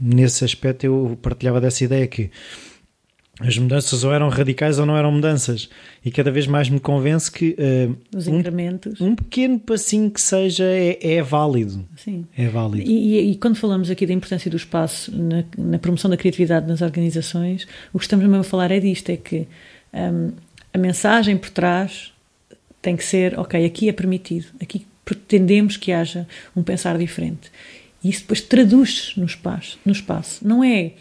nesse 0.00 0.44
aspecto 0.44 0.84
eu 0.84 1.18
partilhava 1.20 1.60
dessa 1.60 1.84
ideia 1.84 2.06
que 2.06 2.30
as 3.40 3.56
mudanças 3.56 4.04
ou 4.04 4.12
eram 4.12 4.28
radicais 4.28 4.78
ou 4.78 4.84
não 4.84 4.96
eram 4.96 5.10
mudanças. 5.10 5.68
E 6.04 6.10
cada 6.10 6.30
vez 6.30 6.46
mais 6.46 6.68
me 6.68 6.78
convence 6.78 7.30
que 7.30 7.56
uh. 7.58 7.96
Um, 8.14 9.06
um, 9.06 9.16
pequeno 9.16 9.58
passinho 9.58 10.10
que 10.10 10.20
seja 10.20 10.64
é, 10.64 10.98
é 11.00 11.22
válido. 11.22 11.84
Sim. 11.96 12.26
É 12.36 12.46
válido. 12.48 12.88
E, 12.88 13.16
e, 13.16 13.30
e, 13.32 13.36
quando 13.36 13.56
falamos 13.56 13.90
aqui 13.90 14.06
da 14.06 14.12
importância 14.12 14.50
do 14.50 14.56
espaço 14.56 15.10
na, 15.16 15.44
na, 15.56 15.78
promoção 15.78 16.10
da 16.10 16.16
criatividade 16.16 16.66
nas 16.66 16.82
organizações, 16.82 17.66
o 17.92 17.98
que 17.98 18.04
estamos 18.04 18.24
mesmo 18.24 18.40
a 18.40 18.44
falar 18.44 18.70
é 18.70 18.78
disto: 18.78 19.08
é 19.08 19.16
que 19.16 19.48
um, 19.94 20.32
a 20.72 20.78
mensagem 20.78 21.36
por 21.36 21.50
trás 21.50 22.12
tem 22.82 22.96
que 22.96 23.04
ser, 23.04 23.38
ok, 23.38 23.64
aqui 23.64 23.88
é 23.88 23.92
permitido, 23.92 24.46
aqui 24.60 24.86
pretendemos 25.04 25.76
que 25.76 25.90
haja 25.90 26.26
um 26.54 26.62
pensar 26.62 26.98
diferente. 26.98 27.50
E 28.04 28.10
isso 28.10 28.20
depois 28.20 28.40
traduz 28.40 29.14
no 29.16 29.24
espaço, 29.24 29.78
no 29.84 29.92
espaço. 29.92 30.46
Não 30.46 30.62
é 30.62 30.92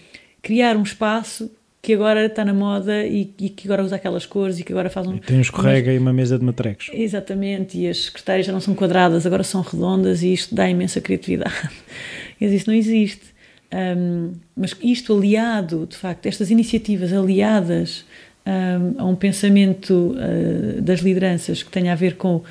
criar 0.42 0.78
um 0.78 0.84
espaço 0.84 1.52
que 1.82 1.94
agora 1.94 2.26
está 2.26 2.46
na 2.46 2.54
moda 2.54 3.06
e, 3.06 3.34
e, 3.40 3.50
que 3.50 3.68
agora 3.68 3.84
usa 3.84 3.96
aquelas 3.96 4.26
cores 4.26 4.60
e 4.60 4.64
que 4.64 4.72
agora 4.72 4.90
faz 4.90 5.08
um. 5.08 5.16
E 5.16 5.20
tem 5.20 5.38
um 5.38 5.42
escorrega 5.42 5.88
mas, 5.88 5.96
e 5.96 6.00
uma 6.00 6.14
mesa 6.14 6.38
de 6.38 6.46
matrecos. 6.46 6.90
Exatamente, 6.94 7.78
e 7.78 7.88
as 7.88 8.06
secretárias 8.06 8.46
já 8.46 8.54
não 8.54 8.62
são 8.62 8.76
quadradas, 8.76 9.26
agora 9.26 9.44
são 9.44 9.62
redondas 9.62 10.22
e 10.22 10.32
isto 10.32 10.54
dá 10.54 10.70
imensa 10.70 11.02
criatividade. 11.02 11.70
Mas 12.40 12.52
isso 12.52 12.70
não 12.70 12.76
existe. 12.76 13.32
Um, 13.74 14.34
mas 14.54 14.76
isto 14.84 15.16
aliado, 15.16 15.88
de 15.90 15.96
facto, 15.96 16.26
estas 16.26 16.52
iniciativas 16.52 17.14
aliadas 17.14 18.04
um, 18.46 19.02
a 19.02 19.06
um 19.06 19.16
pensamento 19.16 20.14
uh, 20.18 20.82
das 20.82 21.00
lideranças 21.00 21.64
que 21.64 21.72
tenha 21.72 21.94
a 21.94 21.96
ver 21.96 22.16
com 22.16 22.44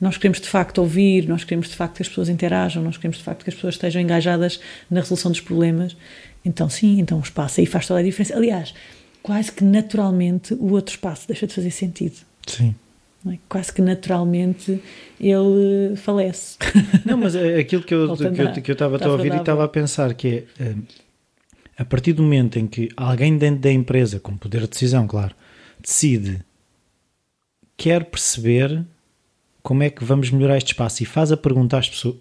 nós 0.00 0.16
queremos 0.16 0.40
de 0.40 0.48
facto 0.48 0.78
ouvir, 0.78 1.26
nós 1.26 1.42
queremos 1.42 1.68
de 1.68 1.74
facto 1.74 1.96
que 1.96 2.02
as 2.02 2.08
pessoas 2.08 2.28
interajam, 2.28 2.82
nós 2.82 2.96
queremos 2.96 3.18
de 3.18 3.24
facto 3.24 3.42
que 3.42 3.50
as 3.50 3.54
pessoas 3.56 3.74
estejam 3.74 4.00
engajadas 4.00 4.60
na 4.88 5.00
resolução 5.00 5.32
dos 5.32 5.40
problemas 5.40 5.96
então, 6.48 6.68
sim, 6.70 6.98
então 6.98 7.18
o 7.18 7.22
espaço 7.22 7.60
aí 7.60 7.66
faz 7.66 7.86
toda 7.86 8.00
a 8.00 8.02
diferença. 8.02 8.34
Aliás, 8.34 8.74
quase 9.22 9.52
que 9.52 9.62
naturalmente 9.62 10.54
o 10.54 10.72
outro 10.72 10.94
espaço 10.94 11.28
deixa 11.28 11.46
de 11.46 11.54
fazer 11.54 11.70
sentido. 11.70 12.16
Sim. 12.46 12.74
É? 13.28 13.36
Quase 13.48 13.72
que 13.72 13.82
naturalmente 13.82 14.80
ele 15.20 15.94
falece. 15.96 16.56
Não, 17.04 17.18
mas 17.18 17.34
é 17.34 17.58
aquilo 17.58 17.82
que 17.82 17.92
eu, 17.94 18.16
que 18.16 18.22
eu, 18.24 18.62
que 18.62 18.70
eu 18.70 18.72
estava 18.72 18.96
a 19.04 19.08
ouvir 19.10 19.34
e 19.34 19.36
estava 19.36 19.64
a 19.64 19.68
pensar 19.68 20.14
que 20.14 20.46
é 20.58 20.62
eh, 20.64 20.74
a 21.76 21.84
partir 21.84 22.14
do 22.14 22.22
momento 22.22 22.58
em 22.58 22.66
que 22.66 22.88
alguém 22.96 23.36
dentro 23.36 23.60
da 23.60 23.70
empresa, 23.70 24.18
com 24.18 24.36
poder 24.36 24.62
de 24.62 24.68
decisão, 24.68 25.06
claro, 25.06 25.34
decide, 25.80 26.40
quer 27.76 28.04
perceber 28.04 28.84
como 29.62 29.82
é 29.82 29.90
que 29.90 30.02
vamos 30.02 30.30
melhorar 30.30 30.56
este 30.56 30.68
espaço 30.68 31.02
e 31.02 31.06
faz 31.06 31.30
a 31.30 31.36
pergunta 31.36 31.76
às 31.76 31.88
pessoas, 31.88 32.16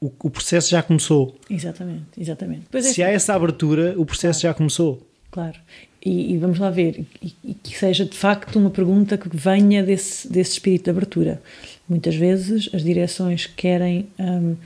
o, 0.00 0.06
o 0.22 0.30
processo 0.30 0.70
já 0.70 0.82
começou. 0.82 1.36
Exatamente, 1.50 2.06
exatamente. 2.18 2.62
É 2.72 2.82
Se 2.82 3.02
há 3.02 3.10
essa 3.10 3.34
abertura, 3.34 3.94
o 3.96 4.04
processo 4.04 4.40
claro. 4.40 4.52
já 4.52 4.54
começou. 4.54 5.06
Claro. 5.30 5.56
E, 6.04 6.32
e 6.32 6.38
vamos 6.38 6.58
lá 6.58 6.70
ver, 6.70 7.04
e, 7.20 7.34
e, 7.44 7.54
que 7.54 7.76
seja 7.76 8.04
de 8.04 8.16
facto 8.16 8.56
uma 8.56 8.70
pergunta 8.70 9.18
que 9.18 9.28
venha 9.36 9.82
desse, 9.82 10.30
desse 10.30 10.52
espírito 10.52 10.84
de 10.84 10.90
abertura. 10.90 11.42
Muitas 11.88 12.14
vezes 12.14 12.70
as 12.72 12.82
direções 12.82 13.46
querem 13.46 14.06
um, 14.18 14.56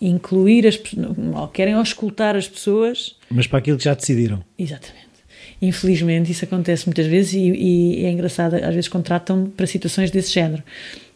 incluir 0.00 0.66
as 0.66 0.76
pessoas, 0.76 1.16
querem 1.52 1.74
auscultar 1.74 2.36
as 2.36 2.48
pessoas. 2.48 3.16
Mas 3.28 3.46
para 3.46 3.58
aquilo 3.58 3.76
que 3.78 3.84
já 3.84 3.94
decidiram. 3.94 4.42
Exatamente. 4.56 5.06
Infelizmente 5.60 6.30
isso 6.30 6.44
acontece 6.44 6.86
muitas 6.86 7.06
vezes 7.06 7.32
e, 7.32 7.38
e 7.38 8.04
é 8.04 8.10
engraçado, 8.10 8.54
às 8.54 8.74
vezes 8.74 8.88
contratam 8.88 9.50
para 9.56 9.66
situações 9.66 10.10
desse 10.10 10.32
género 10.32 10.62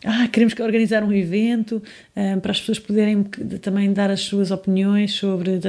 ah, 0.05 0.27
queremos 0.29 0.59
organizar 0.59 1.05
um 1.05 1.13
evento 1.13 1.83
um, 2.17 2.35
ah, 2.35 2.41
para 2.41 2.53
as 2.53 2.61
pessoas 2.61 2.79
poderem 2.79 3.23
também 3.61 3.93
dar 3.93 4.11
as 4.11 4.21
suas 4.21 4.51
opiniões 4.51 5.13
sobre. 5.13 5.61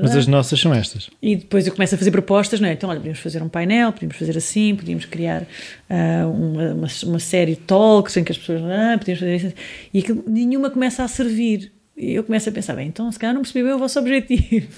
Mas 0.00 0.14
as 0.14 0.26
nossas 0.26 0.60
são 0.60 0.74
estas. 0.74 1.08
E 1.22 1.36
depois 1.36 1.66
eu 1.66 1.72
começo 1.72 1.94
a 1.94 1.98
fazer 1.98 2.10
propostas, 2.10 2.60
não 2.60 2.68
é? 2.68 2.72
Então, 2.72 2.90
olha, 2.90 2.98
podíamos 2.98 3.20
fazer 3.20 3.42
um 3.42 3.48
painel, 3.48 3.92
podíamos 3.92 4.16
fazer 4.16 4.36
assim, 4.36 4.76
podíamos 4.76 5.06
criar 5.06 5.42
uh, 5.42 6.30
uma, 6.30 6.74
uma, 6.74 6.88
uma, 7.04 7.18
série 7.18 7.54
de 7.54 7.60
talks 7.60 8.16
em 8.16 8.24
que 8.24 8.32
as 8.32 8.38
pessoas. 8.38 8.60
Ah, 8.62 8.96
podíamos 8.98 9.20
fazer 9.20 9.36
isso. 9.36 9.54
E 9.94 10.00
aquilo, 10.00 10.22
nenhuma 10.26 10.68
começa 10.68 11.02
a 11.02 11.08
servir. 11.08 11.72
E 11.96 12.12
eu 12.12 12.24
começo 12.24 12.48
a 12.48 12.52
pensar, 12.52 12.74
bem, 12.74 12.88
então 12.88 13.10
se 13.10 13.18
calhar 13.18 13.34
não 13.34 13.42
percebi 13.42 13.64
bem 13.64 13.72
o 13.72 13.78
vosso 13.78 13.98
objetivo. 14.00 14.68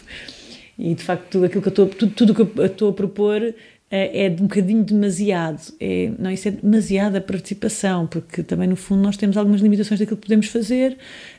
E 0.78 0.94
de 0.94 1.02
facto, 1.02 1.30
tudo 1.30 1.46
aquilo 1.46 1.62
que 1.62 1.68
eu 1.68 1.70
estou, 1.70 1.86
tudo, 1.86 2.12
tudo 2.12 2.34
que 2.34 2.60
eu 2.60 2.66
estou 2.66 2.90
a 2.90 2.92
propor 2.92 3.54
é, 3.90 4.26
é 4.26 4.30
um 4.30 4.46
bocadinho 4.46 4.82
demasiado. 4.82 5.72
É, 5.78 6.10
não, 6.18 6.30
isso 6.30 6.48
é 6.48 6.50
demasiada 6.50 7.20
participação, 7.20 8.06
porque 8.06 8.42
também 8.42 8.68
no 8.68 8.76
fundo 8.76 9.02
nós 9.02 9.16
temos 9.16 9.36
algumas 9.36 9.60
limitações 9.60 10.00
daquilo 10.00 10.16
que 10.16 10.26
podemos 10.26 10.46
fazer 10.48 10.96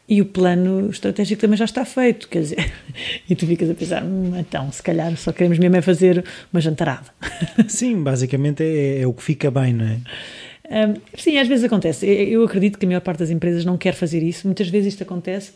e 0.08 0.22
o 0.22 0.26
plano 0.26 0.90
estratégico 0.90 1.42
também 1.42 1.58
já 1.58 1.66
está 1.66 1.84
feito, 1.84 2.30
quer 2.30 2.42
dizer, 2.42 2.72
e 3.30 3.36
tu 3.36 3.46
ficas 3.46 3.70
a 3.70 3.74
pensar, 3.74 4.04
hum, 4.04 4.34
então, 4.38 4.72
se 4.72 4.82
calhar 4.82 5.16
só 5.18 5.32
queremos 5.32 5.60
mesmo 5.60 5.76
é 5.76 5.82
fazer 5.82 6.24
uma 6.54 6.62
jantarada. 6.62 7.08
Sim, 7.68 8.04
basicamente 8.04 8.64
é, 8.64 9.02
é 9.02 9.08
o 9.08 9.14
que 9.14 9.24
fica 9.24 9.50
bem, 9.52 9.74
não 9.74 9.86
é? 9.86 10.00
Um, 10.68 10.96
sim, 11.16 11.38
às 11.38 11.48
vezes 11.48 11.64
acontece. 11.64 12.08
Eu 12.08 12.44
acredito 12.44 12.80
que 12.80 12.86
a 12.86 12.88
maior 12.88 13.02
parte 13.02 13.20
das 13.20 13.30
empresas 13.30 13.64
não 13.64 13.78
quer 13.78 13.94
fazer 13.94 14.24
isso. 14.24 14.48
Muitas 14.48 14.68
vezes 14.68 14.94
isto 14.94 15.04
acontece 15.04 15.52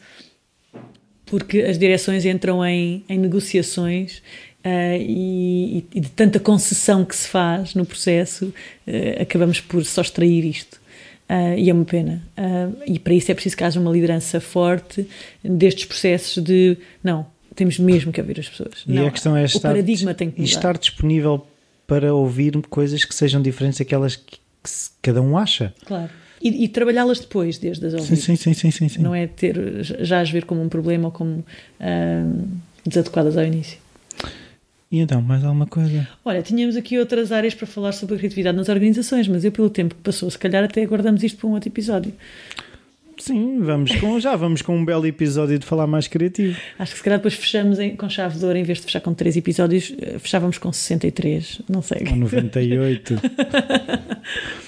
porque 1.25 1.61
as 1.61 1.77
direções 1.77 2.25
entram 2.25 2.65
em, 2.65 3.03
em 3.07 3.17
negociações 3.17 4.21
Uh, 4.59 4.99
e, 4.99 5.85
e, 5.93 5.99
de 6.01 6.09
tanta 6.09 6.37
concessão 6.37 7.05
que 7.05 7.15
se 7.15 7.29
faz 7.29 7.75
no 7.75 7.85
processo, 7.85 8.45
uh, 8.45 9.21
acabamos 9.21 9.61
por 9.61 9.85
só 9.85 10.01
extrair 10.01 10.43
isto. 10.43 10.79
Uh, 11.29 11.57
e 11.57 11.69
é 11.69 11.73
uma 11.73 11.85
pena. 11.85 12.23
e 12.87 12.97
para 12.97 13.13
isso 13.13 13.31
é 13.31 13.35
preciso 13.35 13.55
que 13.55 13.63
haja 13.63 13.79
uma 13.79 13.91
liderança 13.91 14.41
forte 14.41 15.07
destes 15.43 15.85
processos 15.85 16.43
de 16.43 16.75
não, 17.03 17.25
temos 17.55 17.77
mesmo 17.77 18.11
que 18.11 18.19
ouvir 18.19 18.39
as 18.39 18.49
pessoas. 18.49 18.83
E 18.87 18.93
não, 18.93 19.07
a 19.07 19.11
questão 19.11 19.37
é 19.37 19.45
estar, 19.45 19.59
o 19.59 19.61
paradigma 19.61 20.13
tem 20.13 20.31
que 20.31 20.41
mudar. 20.41 20.51
estar 20.51 20.77
disponível 20.77 21.45
para 21.85 22.13
ouvir 22.13 22.59
coisas 22.67 23.05
que 23.05 23.13
sejam 23.13 23.41
diferentes 23.41 23.77
daquelas 23.77 24.15
que, 24.15 24.37
que 24.63 24.69
cada 25.03 25.21
um 25.21 25.37
acha. 25.37 25.73
Claro. 25.85 26.09
E, 26.41 26.63
e 26.63 26.67
trabalhá-las 26.67 27.19
depois, 27.19 27.59
desde 27.59 27.85
as 27.85 27.93
ouvir. 27.93 28.15
Sim, 28.15 28.35
sim, 28.35 28.53
sim, 28.53 28.71
sim, 28.71 28.89
sim, 28.89 29.01
Não 29.01 29.13
é 29.13 29.27
ter 29.27 29.55
já 29.83 30.21
as 30.21 30.31
ver 30.31 30.45
como 30.45 30.63
um 30.63 30.69
problema 30.69 31.05
ou 31.05 31.11
como 31.11 31.45
desadequadas 32.85 33.37
ao 33.37 33.45
início. 33.45 33.77
E 34.91 34.99
então, 34.99 35.21
mais 35.21 35.43
alguma 35.43 35.67
coisa? 35.67 36.07
Olha, 36.25 36.41
tínhamos 36.41 36.75
aqui 36.75 36.97
outras 36.97 37.31
áreas 37.31 37.53
para 37.53 37.67
falar 37.67 37.91
sobre 37.91 38.15
a 38.15 38.17
criatividade 38.17 38.57
nas 38.57 38.69
organizações, 38.69 39.27
mas 39.27 39.45
eu, 39.45 39.51
pelo 39.51 39.69
tempo 39.69 39.93
que 39.93 40.01
passou, 40.01 40.29
se 40.31 40.37
calhar 40.37 40.63
até 40.63 40.81
aguardamos 40.81 41.23
isto 41.23 41.37
para 41.37 41.47
um 41.47 41.53
outro 41.53 41.69
episódio. 41.69 42.11
Sim, 43.19 43.59
vamos 43.59 43.93
com, 43.95 44.17
já 44.19 44.35
vamos 44.35 44.61
com 44.61 44.77
um 44.77 44.85
belo 44.85 45.05
episódio 45.05 45.59
de 45.59 45.65
falar 45.65 45.85
mais 45.85 46.07
criativo. 46.07 46.57
Acho 46.79 46.93
que 46.93 46.97
se 46.97 47.03
calhar 47.03 47.19
depois 47.19 47.33
fechamos 47.33 47.77
em, 47.77 47.95
com 47.95 48.09
chave 48.09 48.39
de 48.39 48.45
ouro, 48.45 48.57
em 48.57 48.63
vez 48.63 48.79
de 48.79 48.85
fechar 48.85 49.01
com 49.01 49.13
três 49.13 49.35
episódios, 49.35 49.93
eh, 50.01 50.17
fechávamos 50.19 50.57
com 50.57 50.71
63, 50.71 51.61
não 51.69 51.81
sei. 51.81 52.07
Ou 52.09 52.15
98. 52.15 53.15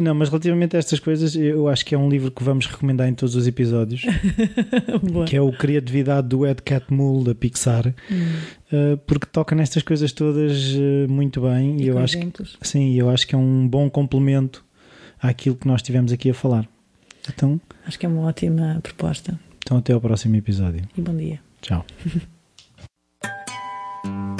Não, 0.00 0.14
mas 0.14 0.28
relativamente 0.28 0.76
a 0.76 0.78
estas 0.78 0.98
coisas, 0.98 1.36
eu 1.36 1.68
acho 1.68 1.84
que 1.84 1.94
é 1.94 1.98
um 1.98 2.08
livro 2.08 2.30
que 2.30 2.42
vamos 2.42 2.66
recomendar 2.66 3.08
em 3.08 3.14
todos 3.14 3.36
os 3.36 3.46
episódios, 3.46 4.02
que 5.26 5.36
é 5.36 5.40
o 5.40 5.52
Criatividade 5.52 6.28
do 6.28 6.46
Ed 6.46 6.62
Catmull 6.62 7.24
da 7.24 7.34
Pixar, 7.34 7.94
hum. 8.10 8.32
uh, 8.72 8.96
porque 9.06 9.26
toca 9.26 9.54
nestas 9.54 9.82
coisas 9.82 10.12
todas 10.12 10.74
uh, 10.74 11.08
muito 11.08 11.40
bem 11.40 11.80
e, 11.80 11.84
e 11.84 11.88
eu 11.88 11.98
acho 11.98 12.18
que, 12.18 12.32
sim, 12.62 12.94
eu 12.94 13.10
acho 13.10 13.26
que 13.26 13.34
é 13.34 13.38
um 13.38 13.68
bom 13.68 13.88
complemento 13.88 14.64
àquilo 15.20 15.56
que 15.56 15.66
nós 15.66 15.80
estivemos 15.80 16.12
aqui 16.12 16.30
a 16.30 16.34
falar. 16.34 16.68
Então, 17.32 17.60
Acho 17.86 17.98
que 17.98 18.06
é 18.06 18.08
uma 18.08 18.22
ótima 18.22 18.78
proposta. 18.82 19.38
então 19.58 19.78
até 19.78 19.92
ao 19.92 20.00
próximo 20.00 20.36
episódio. 20.36 20.82
E 20.96 21.00
bom 21.00 21.16
dia. 21.16 21.40
Tchau. 21.62 21.84